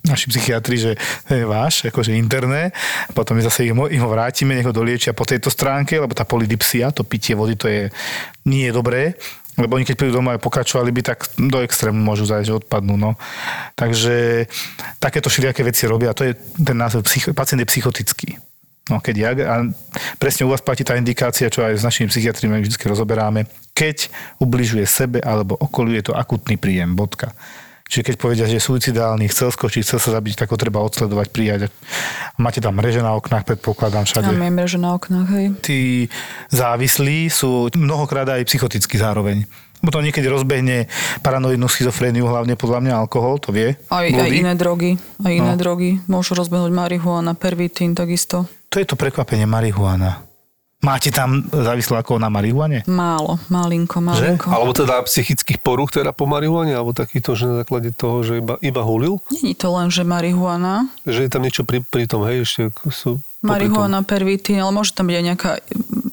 [0.00, 0.92] naši psychiatri, že
[1.28, 2.72] je váš, akože interné,
[3.12, 6.88] potom my zase ich ho vrátime, nech ho doliečia po tejto stránke, lebo tá polydipsia,
[6.88, 7.92] to pitie vody, to je,
[8.48, 9.12] nie je dobré,
[9.60, 12.96] lebo oni keď prídu domov a pokračovali by, tak do extrému môžu zajsť, že odpadnú.
[12.96, 13.20] No.
[13.76, 14.48] Takže
[14.96, 16.16] takéto všelijaké veci robia.
[16.16, 18.40] To je ten názov, psycho, pacient je psychotický.
[18.90, 19.56] No, keď ja, a
[20.18, 24.10] presne u vás platí tá indikácia, čo aj s našimi psychiatrimi vždy rozoberáme, keď
[24.42, 27.30] ubližuje sebe alebo okoliu, je to akutný príjem, bodka.
[27.90, 31.26] Čiže keď povedia, že je suicidálny, chcel skočiť, chcel sa zabiť, tak ho treba odsledovať,
[31.34, 31.60] prijať.
[32.38, 34.30] Máte tam mreže na oknách, predpokladám všade.
[34.30, 35.46] Je mreže na oknách, hej.
[35.58, 35.80] Tí
[36.54, 39.42] závislí sú mnohokrát aj psychoticky zároveň.
[39.82, 40.86] Bo to niekedy rozbehne
[41.24, 43.74] paranoidnú schizofréniu, hlavne podľa mňa alkohol, to vie.
[43.90, 44.94] Aj, aj iné drogy.
[45.24, 45.58] Aj iné No.
[45.58, 45.98] drogy.
[46.06, 48.46] Môžu rozbehnúť marihuana, pervitín takisto.
[48.70, 50.29] To je to prekvapenie marihuana.
[50.80, 52.88] Máte tam závislákov na marihuane?
[52.88, 54.48] Málo, malinko, malinko.
[54.48, 58.56] Alebo teda psychických poruch teda po marihuane, alebo takýto, že na základe toho, že iba,
[58.64, 59.20] iba hulil?
[59.28, 63.20] Není to len, že marihuana, Že je tam niečo pri, pri tom, hej, ešte sú...
[63.44, 65.50] marihuana, pervitín, ale môže tam byť aj nejaká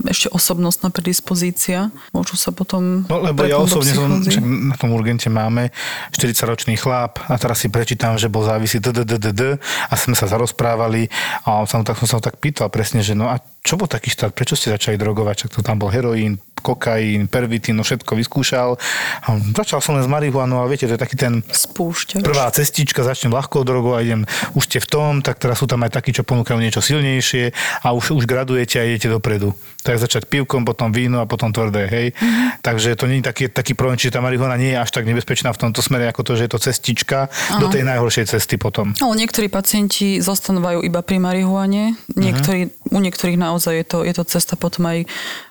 [0.09, 1.91] ešte osobnostná predispozícia.
[2.11, 3.05] Môžu sa potom...
[3.07, 5.69] No, lebo ja osobne som, však na tom urgente máme
[6.15, 11.11] 40-ročný chlap a teraz si prečítam, že bol závislý DDDD a sme sa zarozprávali
[11.43, 14.07] a sa, tak som sa ho tak pýtal presne, že no a čo bol taký
[14.07, 18.75] štát, prečo ste začali drogovať, čak to tam bol heroín, kokain, pervitín, no všetko vyskúšal.
[19.23, 22.23] A začal som len s marihuanou, ale viete, to je taký ten Spúšťač.
[22.23, 24.25] prvá cestička, začnem ľahkou drogou a idem,
[24.57, 27.53] už ste v tom, tak teraz sú tam aj takí, čo ponúkajú niečo silnejšie
[27.83, 29.53] a už, už gradujete a idete dopredu.
[29.85, 32.07] Tak začať pivkom, potom víno a potom tvrdé, hej.
[32.11, 32.59] Mm-hmm.
[32.59, 35.53] Takže to nie je taký, taký problém, čiže tá marihuana nie je až tak nebezpečná
[35.55, 37.61] v tomto smere, ako to, že je to cestička Aha.
[37.61, 38.91] do tej najhoršej cesty potom.
[38.99, 44.23] Ale niektorí pacienti zostanúvajú iba pri marihuane, niektorí, u niektorých naozaj je to, je to
[44.27, 45.07] cesta potom aj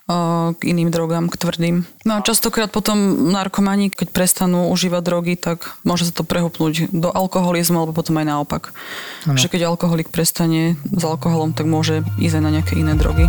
[0.07, 1.77] k iným drogám, k tvrdým.
[2.07, 7.11] No a častokrát potom narkomani, keď prestanú užívať drogy, tak môže sa to prehupnúť do
[7.11, 8.63] alkoholizmu, alebo potom aj naopak.
[9.27, 13.27] Že keď alkoholik prestane s alkoholom, tak môže ísť aj na nejaké iné drogy.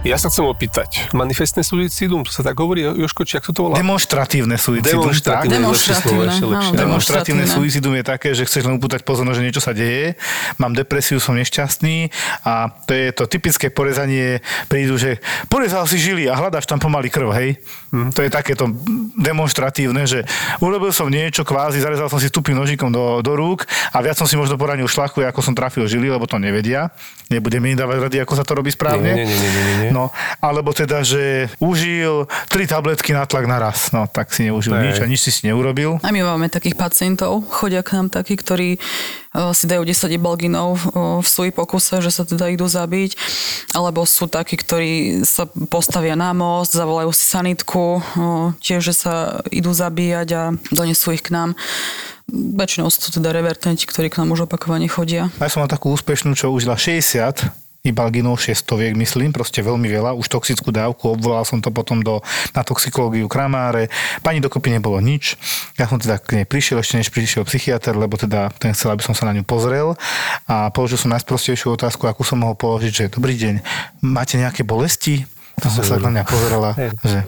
[0.00, 3.68] Ja sa chcem opýtať, manifestné suicidum, to sa tak hovorí, Joško, či ak sa to
[3.68, 3.76] volá?
[3.76, 5.12] Demonstratívne suicidum.
[5.12, 5.44] tak?
[5.44, 6.72] Demonstratívne, lepšie slovo, ešte Demonstratívne, lepšie.
[6.72, 6.80] áno.
[6.80, 10.16] Demonstratívne suicidum je také, že chceš len upútať pozornosť, že niečo sa deje,
[10.56, 12.08] mám depresiu, som nešťastný
[12.48, 14.40] a to je to typické porezanie,
[14.72, 15.20] prídu, že
[15.52, 17.60] porezal si žily a hľadáš tam pomaly krv, hej?
[17.92, 18.16] Hm.
[18.16, 18.72] To je takéto
[19.20, 20.24] demonstratívne, že
[20.64, 24.24] urobil som niečo, kvázi, zarezal som si stupným nožikom do, do rúk a viac som
[24.24, 26.88] si možno poranil šlachu, ako som trafil žily, lebo to nevedia.
[27.28, 29.12] Nebudem im dávať rady, ako sa to robí správne.
[29.12, 33.90] Nie, nie, nie, nie, nie, No, alebo teda, že užil tri tabletky na tlak naraz.
[33.90, 34.82] No, tak si neužil Hej.
[34.82, 35.98] nič a nič si si neurobil.
[36.00, 38.78] A my máme takých pacientov, chodia k nám takí, ktorí
[39.34, 40.78] o, si dajú 10 ibalginov o,
[41.20, 43.18] v svoji pokuse, že sa teda idú zabiť,
[43.74, 48.00] alebo sú takí, ktorí sa postavia na most, zavolajú si sanitku, o,
[48.62, 51.58] tiež, že sa idú zabíjať a donesú ich k nám.
[52.30, 55.34] Väčšinou sú to teda revertenti, ktorí k nám už opakovane chodia.
[55.42, 60.28] Ja som mal takú úspešnú, čo užila 60 ibalginov šestoviek, myslím, proste veľmi veľa, už
[60.28, 62.20] toxickú dávku, obvolal som to potom do,
[62.52, 63.88] na toxikológiu kramáre,
[64.20, 65.40] pani dokopy nebolo nič,
[65.80, 69.00] ja som teda k nej prišiel, ešte než prišiel psychiatr, lebo teda ten chcel, aby
[69.00, 69.96] som sa na ňu pozrel
[70.44, 73.54] a položil som najsprostejšiu otázku, akú som mohol položiť, že dobrý deň,
[74.04, 75.24] máte nejaké bolesti?
[75.60, 76.72] A sa tak na mňa pozerala,
[77.04, 77.24] že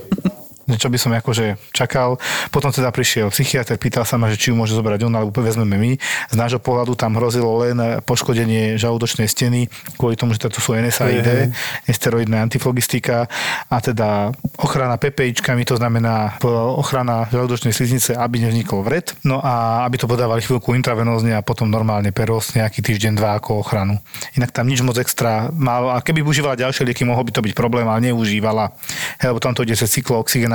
[0.76, 2.20] čo by som akože čakal.
[2.52, 5.76] Potom teda prišiel psychiatr, pýtal sa ma, že či ju môže zobrať on, alebo vezmeme
[5.76, 5.90] my.
[6.28, 11.52] Z nášho pohľadu tam hrozilo len poškodenie žalúdočnej steny, kvôli tomu, že to sú NSAID,
[11.88, 13.26] nesteroidná antiflogistika
[13.68, 16.36] a teda ochrana PPIčkami, to znamená
[16.76, 19.16] ochrana žalúdočnej sliznice, aby nevznikol vred.
[19.24, 23.64] No a aby to podávali chvíľku intravenózne a potom normálne peros nejaký týždeň, dva ako
[23.64, 23.98] ochranu.
[24.36, 25.90] Inak tam nič moc extra málo.
[25.94, 28.74] A keby užívala ďalšie lieky, mohol by to byť problém, ale neužívala.
[29.22, 29.88] Lebo tam to ide cez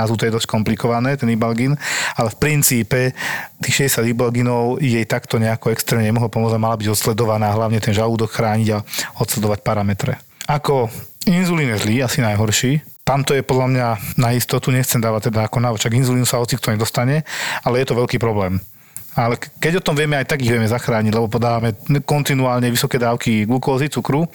[0.07, 1.75] cyklooxygenázu, to je dosť komplikované, ten ibalgin.
[2.15, 3.11] Ale v princípe
[3.59, 7.91] tých 60 ibalginov jej takto nejako extrémne nemohlo pomôcť a mala byť odsledovaná, hlavne ten
[7.91, 8.83] žalúdok chrániť a
[9.19, 10.15] odsledovať parametre.
[10.47, 10.87] Ako
[11.27, 15.59] inzulín je zlý, asi najhorší, tamto je podľa mňa na istotu, nechcem dávať teda ako
[15.59, 17.27] návod, však inzulín sa hoci kto nedostane,
[17.67, 18.63] ale je to veľký problém.
[19.17, 21.73] Ale ke- keď o tom vieme, aj tak ich vieme zachrániť, lebo podávame
[22.05, 24.29] kontinuálne vysoké dávky glukózy, cukru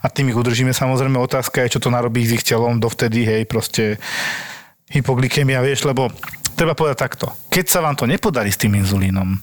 [0.00, 0.72] a tým ich udržíme.
[0.72, 4.00] Samozrejme otázka je, čo to narobí s ich telom dovtedy, hej, proste
[4.90, 6.10] hypoglykemia, vieš, lebo
[6.54, 7.26] treba povedať takto.
[7.50, 9.36] Keď sa vám to nepodarí s tým inzulínom,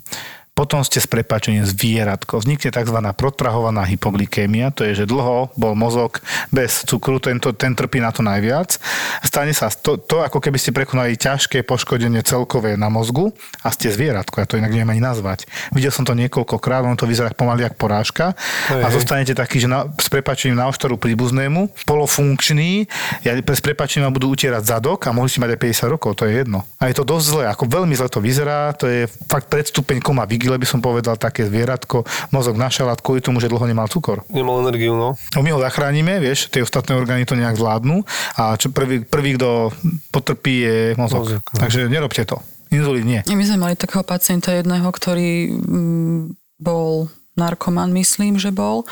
[0.54, 2.38] potom ste s prepačením zvieratko.
[2.38, 2.97] Vznikne tzv.
[3.18, 6.22] protrahovaná hypoglykémia, to je, že dlho bol mozog
[6.54, 8.78] bez cukru, tento, ten trpí na to najviac.
[9.26, 13.34] Stane sa to, to, ako keby ste prekonali ťažké poškodenie celkové na mozgu
[13.66, 15.49] a ste zvieratko, ja to inak neviem ani nazvať.
[15.74, 18.38] Videl som to niekoľkokrát, ono to vyzerá pomaly ako porážka
[18.70, 22.86] Hej, a zostanete taký, že na, s prepačením na oštoru príbuznému, polofunkčný,
[23.26, 26.45] ja, s prepačením budú utierať zadok a mohli ste mať aj 50 rokov, to je
[26.45, 26.62] jedno.
[26.78, 30.30] A je to dosť zle, ako veľmi zle to vyzerá, to je fakt predstupeň koma
[30.44, 32.04] vigile, by som povedal, také zvieratko,
[32.36, 34.28] mozog našalát kvôli tomu, že dlho nemal cukor.
[34.28, 35.16] Nemal energiu, no.
[35.32, 38.04] No my ho zachránime, vieš, tie ostatné orgány to nejak zvládnu
[38.36, 39.72] a čo prvý, prvý kto
[40.12, 41.32] potrpí je mozog.
[41.32, 41.60] Mozog, no.
[41.64, 42.44] Takže nerobte to.
[42.76, 43.22] Inzulín nie.
[43.32, 46.20] My sme mali takého pacienta jedného, ktorý mm,
[46.60, 47.08] bol
[47.39, 48.84] narkoman, myslím, že bol.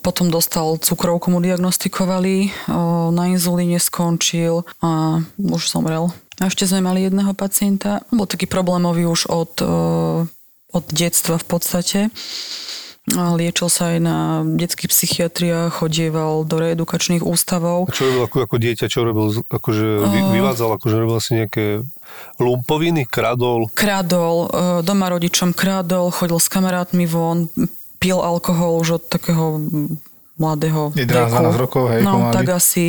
[0.00, 2.48] Potom dostal cukrovku, mu diagnostikovali,
[3.12, 6.08] na inzulíne skončil a už zomrel.
[6.42, 9.66] A ešte sme mali jedného pacienta, bol taký problémový už od, o,
[10.74, 12.00] od detstva v podstate.
[13.14, 17.86] A Liečil sa aj na detských psychiatriách, chodieval do reedukačných ústavov.
[17.86, 21.86] A čo robil ako, ako dieťa, čo robil, akože vy, vyvádzal, akože robil si nejaké
[22.42, 23.70] lumpoviny, kradol.
[23.74, 27.50] Kradol, e, doma rodičom kradol, chodil s kamarátmi von,
[28.02, 29.62] pil alkohol už od takého
[30.42, 31.54] mladého 11-12 veku.
[31.56, 32.34] rokov, hej, No, pomaly.
[32.34, 32.84] tak asi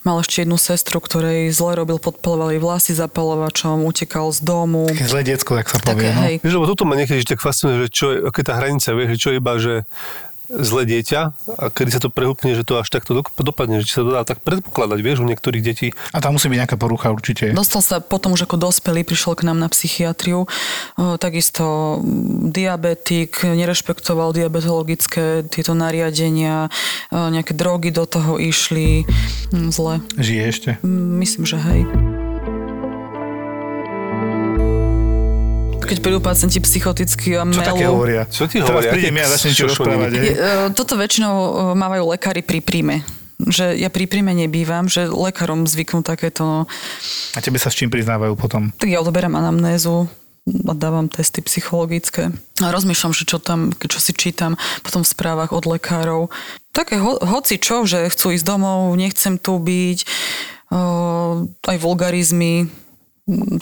[0.00, 4.88] mal ešte jednu sestru, ktorej zle robil, podpalovali vlasy zapalovačom, utekal z domu.
[4.88, 5.92] Také zlé decko, jak sa povie.
[6.00, 6.20] Také, no.
[6.24, 6.34] hej.
[6.40, 9.18] Vieš, lebo toto ma niekedy tak fascinuje, že čo je, je tá hranica, vieš, že
[9.18, 9.74] čo iba, že
[10.48, 11.20] zlé dieťa
[11.56, 14.22] a kedy sa to prehúpne, že to až takto dopadne, že či sa to dá
[14.28, 15.88] tak predpokladať, vieš, u niektorých detí.
[16.12, 17.56] A tam musí byť nejaká porucha určite.
[17.56, 20.44] Dostal sa potom už ako dospelý, prišiel k nám na psychiatriu.
[20.44, 22.00] O, Takisto
[22.52, 26.68] diabetik, nerešpektoval diabetologické tieto nariadenia,
[27.08, 29.08] o, nejaké drogy do toho išli.
[29.52, 30.04] Mm, Zle.
[30.20, 30.70] Žije ešte.
[30.84, 32.23] Mm, Myslím, že hej.
[35.84, 38.24] Keď prídu pacienti psychoticky a Čo také melú, hovoria?
[38.24, 38.90] Čo ti Teraz hovoria?
[38.96, 40.10] prídem ja začnem ti rozprávať.
[40.16, 43.04] Je, e, toto väčšinou e, mávajú lekári pri príjme.
[43.36, 46.64] Že ja pri príjme nebývam, že lekárom zvyknú takéto...
[47.36, 48.72] A tebe sa s čím priznávajú potom?
[48.80, 50.08] Tak ja odoberám anamnézu
[50.44, 52.32] a dávam testy psychologické.
[52.60, 56.28] A rozmýšľam, že čo tam, čo si čítam potom v správach od lekárov.
[56.72, 59.98] Také ho, hoci čo, že chcú ísť domov, nechcem tu byť,
[60.68, 60.78] o,
[61.48, 62.68] aj vulgarizmy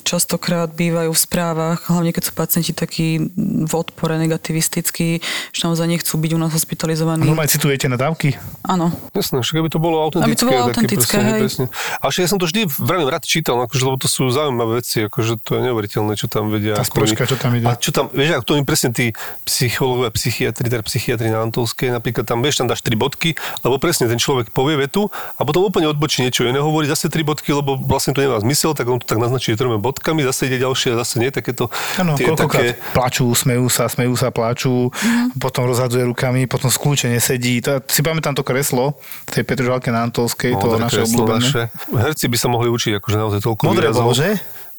[0.02, 5.22] častokrát bývajú v správach, hlavne keď sú pacienti takí v odpore negativistickí,
[5.54, 7.22] že naozaj nechcú byť u nás hospitalizovaní.
[7.22, 8.34] normálne citujete na dávky?
[8.66, 8.90] Áno.
[9.14, 10.26] Jasné, však aby to bolo autentické.
[10.26, 11.42] Aby to bolo také autentické, presne, hej.
[11.46, 11.64] presne.
[12.02, 15.06] A ja som to vždy veľmi rád čítal, no akože, lebo to sú zaujímavé veci,
[15.06, 16.74] akože to je neuveriteľné, čo tam vedia.
[16.74, 17.66] Tá oni- čo tam ide.
[17.70, 19.14] A čo tam, vieš, ako to im presne tí
[19.46, 24.10] psychológovia, psychiatri, teda psychiatri na Antolskej, napríklad tam, vieš, tam dáš tri bodky, lebo presne
[24.10, 25.06] ten človek povie vetu
[25.38, 28.74] a potom úplne odbočí niečo iné, hovorí zase tri bodky, lebo vlastne to nemá zmysel,
[28.74, 32.72] tak on to tak naznačí troma bodkami, zase ide ďalšie zase nie, takéto Áno, koľkokrát
[32.72, 32.92] také...
[32.92, 35.36] plačú, smejú sa, smejú sa, plačú, Mhm.
[35.36, 37.60] potom rozhadzuje rukami, potom skľúčene sedí.
[37.60, 38.96] To, si pamätám to kreslo
[39.26, 41.40] tej Petržalke na Antolskej, to naše obľúbené.
[41.40, 41.62] naše.
[41.88, 44.02] Herci by sa mohli učiť akože naozaj toľko Modré výrazov.
[44.04, 44.28] bolo, že?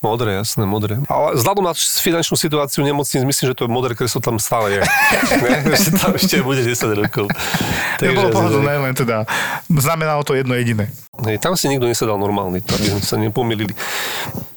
[0.04, 1.00] Modré, jasné, modré.
[1.08, 4.82] Ale vzhľadom na finančnú situáciu nemocníc, myslím, že to modré kreslo tam stále je.
[5.48, 5.64] ne?
[5.84, 7.32] Že tam ešte bude 10 rokov.
[7.98, 9.24] To bolo pohodlné, len teda
[9.72, 10.92] znamenalo to jedno jediné.
[11.24, 13.72] hej, tam si nikto nesedal normálny, to aby sme sa nepomýlili.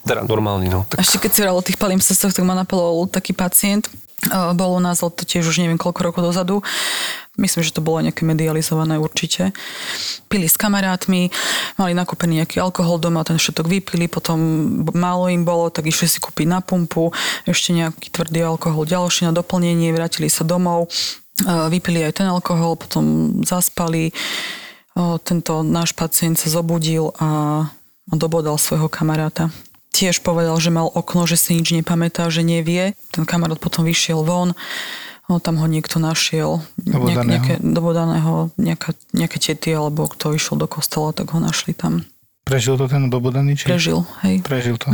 [0.02, 0.82] Teda normálny, no.
[0.98, 3.86] A ešte keď si hovoril o tých palimpsestoch, tak ma napadol taký pacient,
[4.56, 6.64] bol u nás, to tiež už neviem koľko rokov dozadu.
[7.36, 9.52] Myslím, že to bolo nejaké medializované určite.
[10.32, 11.28] Pili s kamarátmi,
[11.76, 14.40] mali nakúpený nejaký alkohol doma, ten všetok vypili, potom
[14.96, 17.12] málo im bolo, tak išli si kúpiť na pumpu,
[17.44, 20.88] ešte nejaký tvrdý alkohol ďalší na doplnenie, vrátili sa domov,
[21.44, 24.16] vypili aj ten alkohol, potom zaspali.
[25.28, 27.68] Tento náš pacient sa zobudil a
[28.08, 29.52] dobodal svojho kamaráta
[29.96, 32.92] tiež povedal, že mal okno, že si nič nepamätá, že nevie.
[33.16, 34.52] Ten kamarát potom vyšiel von,
[35.32, 36.60] no, tam ho niekto našiel.
[36.76, 37.32] Nejak, Dobodaného.
[37.32, 42.04] nejaké, dobodaného, nejaká, nejaké tety, alebo kto išiel do kostola, tak ho našli tam.
[42.44, 43.56] Prežil to ten dobodaný?
[43.56, 43.64] Či?
[43.72, 44.44] Prežil, hej.
[44.44, 44.92] Prežil to.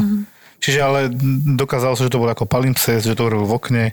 [0.62, 1.10] Čiže ale
[1.52, 3.84] dokázalo sa, že to bol ako palimpsest, že to robil v okne,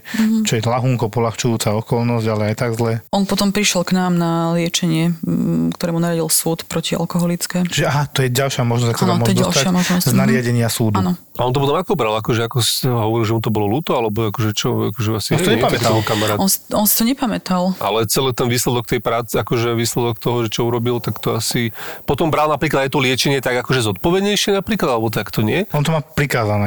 [0.46, 3.02] čo je lahunko polahčujúca okolnosť, ale aj tak zle.
[3.10, 5.18] On potom prišiel k nám na liečenie,
[5.72, 7.66] ktoré mu naradil súd protialkoholické.
[7.66, 10.04] Čiže aha, to je ďalšia možnosť, ako Áno, sa to môže dostať možnosť.
[10.04, 10.20] z Mhm.
[10.20, 10.96] nariadenia súdu.
[10.96, 11.12] Áno.
[11.34, 12.14] A on to potom ako bral?
[12.14, 13.90] Akože ako hovoril, že mu to bolo ľúto?
[13.92, 14.92] Alebo akože čo?
[14.92, 15.94] Akože asi On si to nepamätal.
[16.02, 16.36] kamarát.
[16.36, 17.72] On, on si to nepamätal.
[17.80, 21.72] Ale celý ten výsledok tej práce, akože výsledok toho, že čo urobil, tak to asi...
[22.04, 25.64] Potom bral napríklad aj to liečenie tak akože zodpovednejšie napríklad, alebo tak to nie?
[25.72, 26.59] On to má prikázané.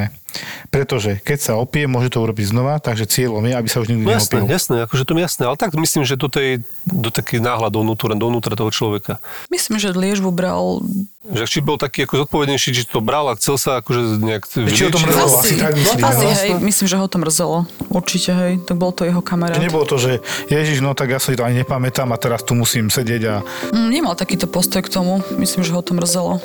[0.67, 4.01] Pretože keď sa opije, môže to urobiť znova, takže cieľom je, aby sa už nikdy
[4.01, 4.49] No jasné, neopil.
[4.49, 8.17] jasné, akože to mi jasné, ale tak myslím, že toto je do taký náhľad dovnútra,
[8.17, 9.21] dovnútra toho človeka.
[9.47, 10.81] Myslím, že liežbu bral...
[11.23, 14.81] Že či bol taký ako zodpovednejší, či to bral a chcel sa akože nejak Či
[14.81, 16.33] ho to mrzelo, alebo- asi tak myslíme, asi no.
[16.33, 17.57] hej, myslím, že ho to mrzelo.
[17.87, 18.53] Určite, hej.
[18.59, 19.55] Tak bol to jeho kamarát.
[19.55, 20.17] Že nebolo to, že
[20.49, 23.35] Ježiš, no tak ja si to ani nepamätám a teraz tu musím sedieť a
[23.69, 25.21] Mm, Nemal takýto postoj k tomu.
[25.37, 26.41] Myslím, že ho to mrzelo.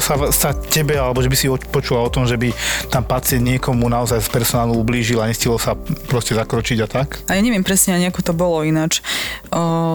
[0.00, 2.54] Stalo sa, sa tebe, alebo že by si počula o tom, že by
[2.90, 5.74] tam pacient niekomu naozaj z personálu ublížil a nestilo sa
[6.06, 7.08] proste zakročiť a tak?
[7.26, 9.02] A ja neviem presne ani, ako to bolo ináč.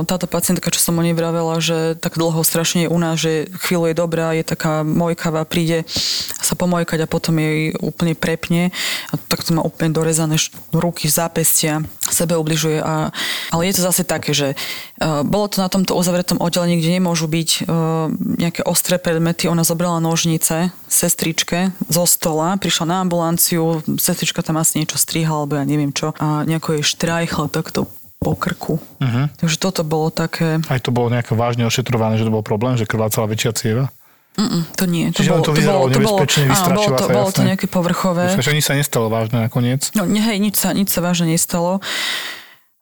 [0.07, 3.91] Táto pacientka, čo som o nej vravela, že tak dlho strašne u nás, že chvíľu
[3.91, 5.85] je dobrá, je taká mojkavá, príde
[6.43, 8.73] sa pomojkať a potom jej úplne prepne.
[9.11, 10.35] A tak to má úplne dorezané
[10.73, 12.81] ruky, zápestia, sebe ubližuje.
[12.81, 13.13] A,
[13.53, 17.29] ale je to zase také, že uh, bolo to na tomto uzavretom oddelení, kde nemôžu
[17.29, 19.45] byť uh, nejaké ostré predmety.
[19.47, 25.59] Ona zobrala nožnice sestričke zo stola, prišla na ambulanciu, sestrička tam asi niečo strihala, alebo
[25.59, 27.89] ja neviem čo, a nejako jej štrajchla takto
[28.23, 28.79] po krku.
[28.79, 29.27] Uh-huh.
[29.35, 30.63] Takže toto bolo také...
[30.71, 33.85] Aj to bolo nejako vážne ošetrované, že to bol problém, že krvácala väčšia cieva?
[34.33, 35.13] Mm-mm, to nie.
[35.13, 38.33] To Čiže len to vyzeralo nebezpečne, áno, bolo to, sa, bolo to nejaké povrchové.
[38.33, 39.93] Že nič sa nestalo vážne nakoniec.
[39.93, 41.85] No nie, hej, nič sa, nič sa vážne nestalo.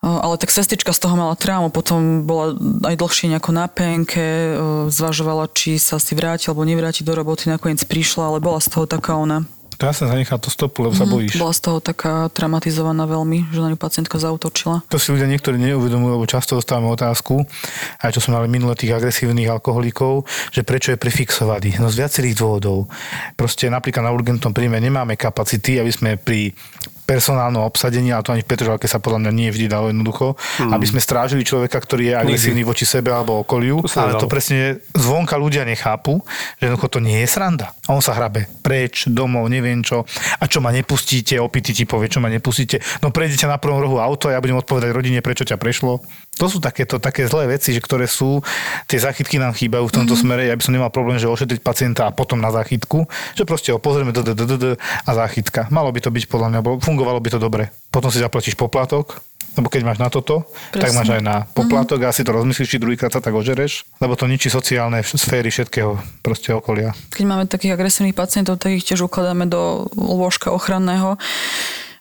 [0.02, 2.58] Ale tak sestrička z toho mala traumu, potom bola
[2.90, 4.58] aj dlhšie nejako na penke,
[4.90, 8.90] zvažovala, či sa si vráti alebo nevráti do roboty, nakoniec prišla, ale bola z toho
[8.90, 9.46] taká ona.
[9.78, 11.42] To ja som zanechal to stopu, lebo sa bojíš.
[11.42, 14.86] Bola z toho taká traumatizovaná veľmi, že na ňu pacientka zautočila.
[14.94, 17.42] To si ľudia niektorí neuvedomujú, lebo často dostávame otázku,
[17.98, 21.82] aj čo sme mali minule tých agresívnych alkoholikov, že prečo je prefixovaný.
[21.82, 22.94] No z viacerých dôvodov.
[23.34, 26.54] Proste napríklad na urgentnom príjme nemáme kapacity, aby sme pri
[27.12, 30.72] personálnom obsadení, ale to ani v Petržalke sa podľa mňa nie vždy dalo jednoducho, hmm.
[30.72, 34.80] aby sme strážili človeka, ktorý je agresívny voči sebe alebo okoliu, To ale to presne
[34.96, 36.24] zvonka ľudia nechápu,
[36.58, 37.76] že jednoducho to nie je sranda.
[37.86, 40.08] A on sa hrabe preč, domov, neviem čo.
[40.40, 42.80] A čo ma nepustíte, opity ti povie, čo ma nepustíte.
[43.04, 46.00] No prejdete na prvom rohu auto a ja budem odpovedať rodine, prečo ťa prešlo.
[46.42, 48.42] To sú takéto také zlé veci, že ktoré sú,
[48.90, 50.26] tie záchytky nám chýbajú v tomto mm-hmm.
[50.26, 50.50] smere.
[50.50, 53.06] Ja by som nemal problém, že ošetriť pacienta a potom na záchytku,
[53.38, 55.70] že proste ho pozrieme d, d, d, d, d, a záchytka.
[55.70, 57.70] Malo by to byť podľa mňa, fungovalo by to dobre.
[57.94, 59.22] Potom si zaplatíš poplatok,
[59.54, 60.82] lebo keď máš na toto, Presne.
[60.82, 64.16] tak máš aj na poplatok a si to rozmyslíš, či druhýkrát sa tak ožereš, lebo
[64.16, 66.96] to ničí sociálne sféry všetkého proste okolia.
[67.12, 71.20] Keď máme takých agresívnych pacientov, tak ich tiež ukladáme do lôžka ochranného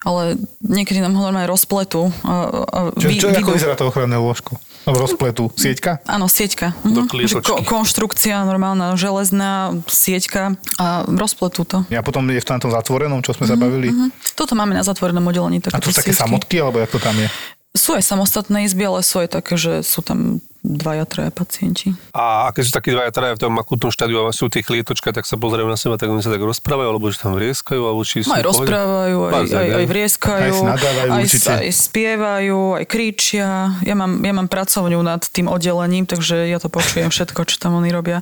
[0.00, 2.08] ale niekedy nám ho normálne rozpletú.
[2.22, 2.32] A,
[2.64, 4.56] a Čo, vy- čo ako vyjdú- vyzerá to ochranné lôžko?
[4.88, 5.52] No, rozpletu.
[5.54, 6.00] Sieťka?
[6.08, 6.72] Áno, sieťka.
[6.82, 7.44] Do Mhm.
[7.44, 11.84] ko- konštrukcia normálna, železná sieťka a rozpletú to.
[11.86, 13.92] A potom je v tom zatvorenom, čo sme sa bavili.
[13.92, 14.08] Mhm.
[14.34, 15.60] Toto máme na zatvorenom oddelení.
[15.68, 17.28] A to sú také samotky, alebo ako to tam je?
[17.70, 21.96] Sú aj samostatné izby, ale sú aj také, že sú tam dvaja, traja pacienti.
[22.12, 25.24] A keď sú takí dvaja, traja v tom akutnom štádiu a sú tie chlietočka, tak
[25.24, 28.24] sa pozerajú na seba, tak oni sa tak rozprávajú, alebo že tam vrieskajú, alebo či
[28.24, 28.28] sú...
[28.28, 31.48] No aj rozprávajú, aj, Naozaj, aj, aj vrieskajú, Aj nadávajú aj, určite.
[31.48, 33.48] aj spievajú, aj kričia.
[33.84, 37.80] Ja mám, ja mám pracovňu nad tým oddelením, takže ja to počujem všetko, čo tam
[37.80, 38.20] oni robia.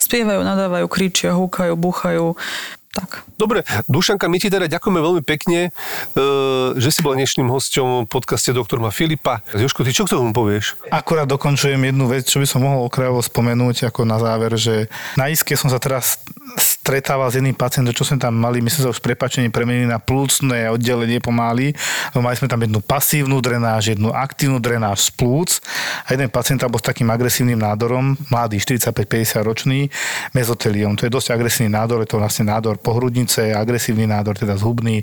[0.00, 2.36] Spievajú, nadávajú, kričia, húkajú, búchajú.
[2.94, 3.26] Tak.
[3.34, 5.74] Dobre, Dušanka, my ti teda ďakujeme veľmi pekne,
[6.14, 6.22] e,
[6.78, 9.42] že si bol dnešným hosťom v podcaste doktor Ma Filipa.
[9.50, 10.78] Jožko, ty čo k tomu povieš?
[10.94, 14.86] Akurát dokončujem jednu vec, čo by som mohol okrajovo spomenúť ako na záver, že
[15.18, 16.22] na iske som sa teraz
[16.54, 19.88] stretával s jedným pacientom, čo sme tam mali, my sme sa už s prepačením premenili
[19.88, 21.72] na plúcne oddelenie pomaly,
[22.12, 25.64] mali sme tam jednu pasívnu drenáž, jednu aktívnu drenáž z plúc
[26.04, 29.80] a jeden pacient bol s takým agresívnym nádorom, mladý, 45-50 ročný,
[30.36, 30.94] mezoteliom.
[31.00, 35.00] To je dosť agresívny nádor, je to vlastne nádor pohrudnice, agresívny nádor, teda zhubný.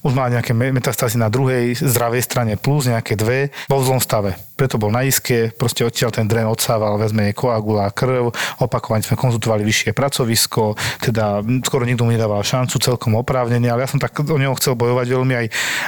[0.00, 4.00] Už mal nejaké me- metastázy na druhej zdravej strane plus, nejaké dve, vo v zlom
[4.00, 4.40] stave.
[4.56, 9.16] Preto bol na iske, proste odtiaľ ten dren odsával, vezme jej koagula, krv, opakovane sme
[9.16, 14.16] konzultovali vyššie pracovisko, teda skoro nikto mu nedával šancu celkom oprávnene, ale ja som tak
[14.20, 15.46] o neho chcel bojovať veľmi aj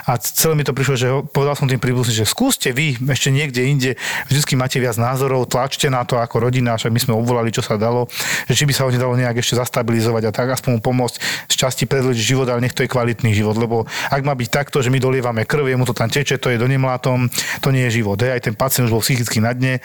[0.09, 3.61] a celé mi to prišlo, že povedal som tým príbuzným, že skúste vy ešte niekde
[3.61, 3.91] inde,
[4.27, 7.77] vždycky máte viac názorov, tlačte na to ako rodina, však my sme obvolali, čo sa
[7.77, 8.09] dalo,
[8.49, 11.17] že či by sa ho nedalo nejak ešte zastabilizovať a tak aspoň pomôcť
[11.49, 14.81] z časti predlžiť život, ale nech to je kvalitný život, lebo ak má byť takto,
[14.81, 17.29] že my dolievame krv, jemu to tam teče, to je do nemlátom,
[17.61, 18.19] to nie je život.
[18.19, 19.83] Hej, aj ten pacient už bol psychicky na dne,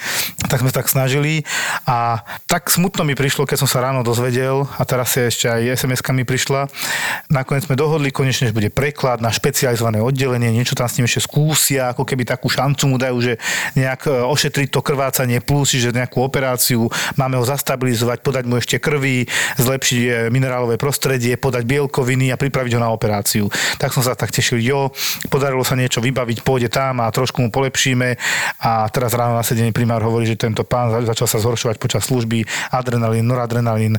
[0.48, 1.44] tak sme tak snažili
[1.84, 5.80] a tak smutno mi prišlo, keď som sa ráno dozvedel a teraz si ešte aj
[5.84, 6.72] sms mi prišla.
[7.28, 11.28] Nakoniec sme dohodli konečne, že bude preklad na špecializované oddelenie, niečo tam s ním ešte
[11.28, 13.34] skúsia, ako keby takú šancu mu dajú, že
[13.76, 16.88] nejak e, ošetriť to krvácanie plus, že nejakú operáciu,
[17.20, 19.28] máme ho zastabilizovať, podať mu ešte krvi,
[19.60, 23.52] zlepšiť e, minerálové prostredie, podať bielkoviny a pripraviť ho na operáciu.
[23.76, 24.96] Tak som sa tak tešil, jo,
[25.28, 28.16] podarilo sa niečo vybaviť, pôjde tam a trošku mu polepšíme
[28.64, 32.46] a teraz ráno na sedení primár hovorí, že tento pán začal sa zhoršovať počas služby,
[32.70, 33.98] adrenalín, noradrenalín,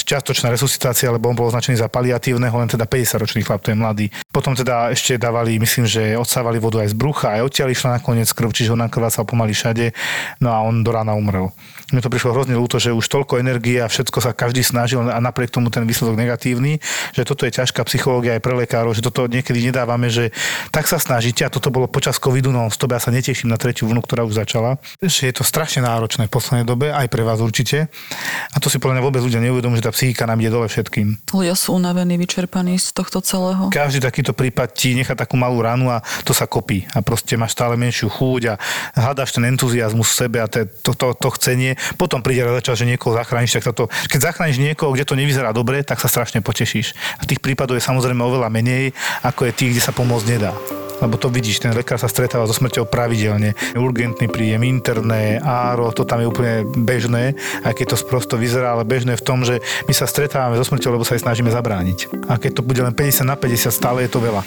[0.00, 4.06] čiastočná resuscitácia, lebo on bol označený za paliatívneho, len teda 50-ročný chlap, to je mladý.
[4.32, 8.32] Potom teda ešte dávali, myslím, že odsávali vodu aj z brucha, aj odtiaľ išla nakoniec
[8.32, 9.92] krv, čiže ho nakrvácal pomaly všade,
[10.40, 11.52] no a on do rána umrel.
[11.92, 15.20] Mne to prišlo hrozne ľúto, že už toľko energie a všetko sa každý snažil a
[15.20, 16.78] napriek tomu ten výsledok negatívny,
[17.12, 20.30] že toto je ťažká psychológia aj pre lekárov, že toto niekedy nedávame, že
[20.70, 23.90] tak sa snažíte a toto bolo počas covidu non stop, ja sa neteším na tretiu
[23.90, 27.42] vlnu, ktorá už začala, že je to strašne náročné v poslednej dobe, aj pre vás
[27.42, 27.90] určite.
[28.52, 31.32] A to si podľa mňa vôbec ľudia neuvedomujú, že tá psychika nám ide dole všetkým.
[31.34, 33.72] Ľudia sú unavení, vyčerpaní z tohto celého.
[33.72, 37.56] Každý takýto prípad ti nechá takú malú ranu a to sa kopí a proste máš
[37.56, 38.54] stále menšiu chúť a
[38.94, 42.88] hľadáš ten entuziasmus v sebe a to, to, to, to chcenie potom príde čas, že
[42.88, 46.92] niekoho zachrániš, tak toto, keď zachrániš niekoho, kde to nevyzerá dobre, tak sa strašne potešíš.
[47.16, 48.92] A tých prípadov je samozrejme oveľa menej,
[49.24, 50.52] ako je tých, kde sa pomôcť nedá
[51.02, 53.58] lebo to vidíš, ten lekár sa stretáva so smrťou pravidelne.
[53.74, 57.34] Urgentný príjem, interné, áro, to tam je úplne bežné,
[57.66, 59.58] aj keď to prosto vyzerá, ale bežné v tom, že
[59.90, 62.30] my sa stretávame so smrťou, lebo sa aj snažíme zabrániť.
[62.30, 64.46] A keď to bude len 50 na 50, stále je to veľa.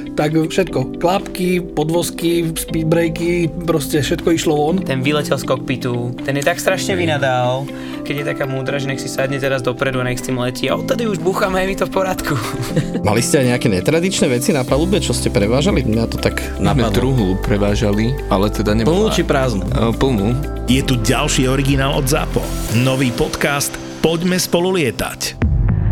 [0.15, 4.75] tak všetko, klapky, podvozky, speedbreaky, proste všetko išlo von.
[4.83, 7.65] Ten vyletel z kokpitu, ten je tak strašne vynadal,
[8.03, 10.67] keď je taká múdra, že nech si sadne teraz dopredu a nech s tým letí
[10.67, 12.33] a odtedy už búchame, je mi to v poriadku.
[13.07, 15.83] Mali ste aj nejaké netradičné veci na palube, čo ste prevážali?
[15.87, 16.91] Mňa to tak My napadlo.
[16.91, 19.07] druhú prevážali, ale teda nebola...
[19.07, 19.63] Plnú či prázdnu?
[19.67, 20.27] E, Plnú.
[20.67, 22.43] Je tu ďalší originál od ZAPO.
[22.83, 25.37] Nový podcast Poďme spolu lietať.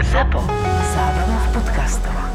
[0.01, 0.41] ZAPO.
[0.97, 2.28] Zábrná v podcastovách.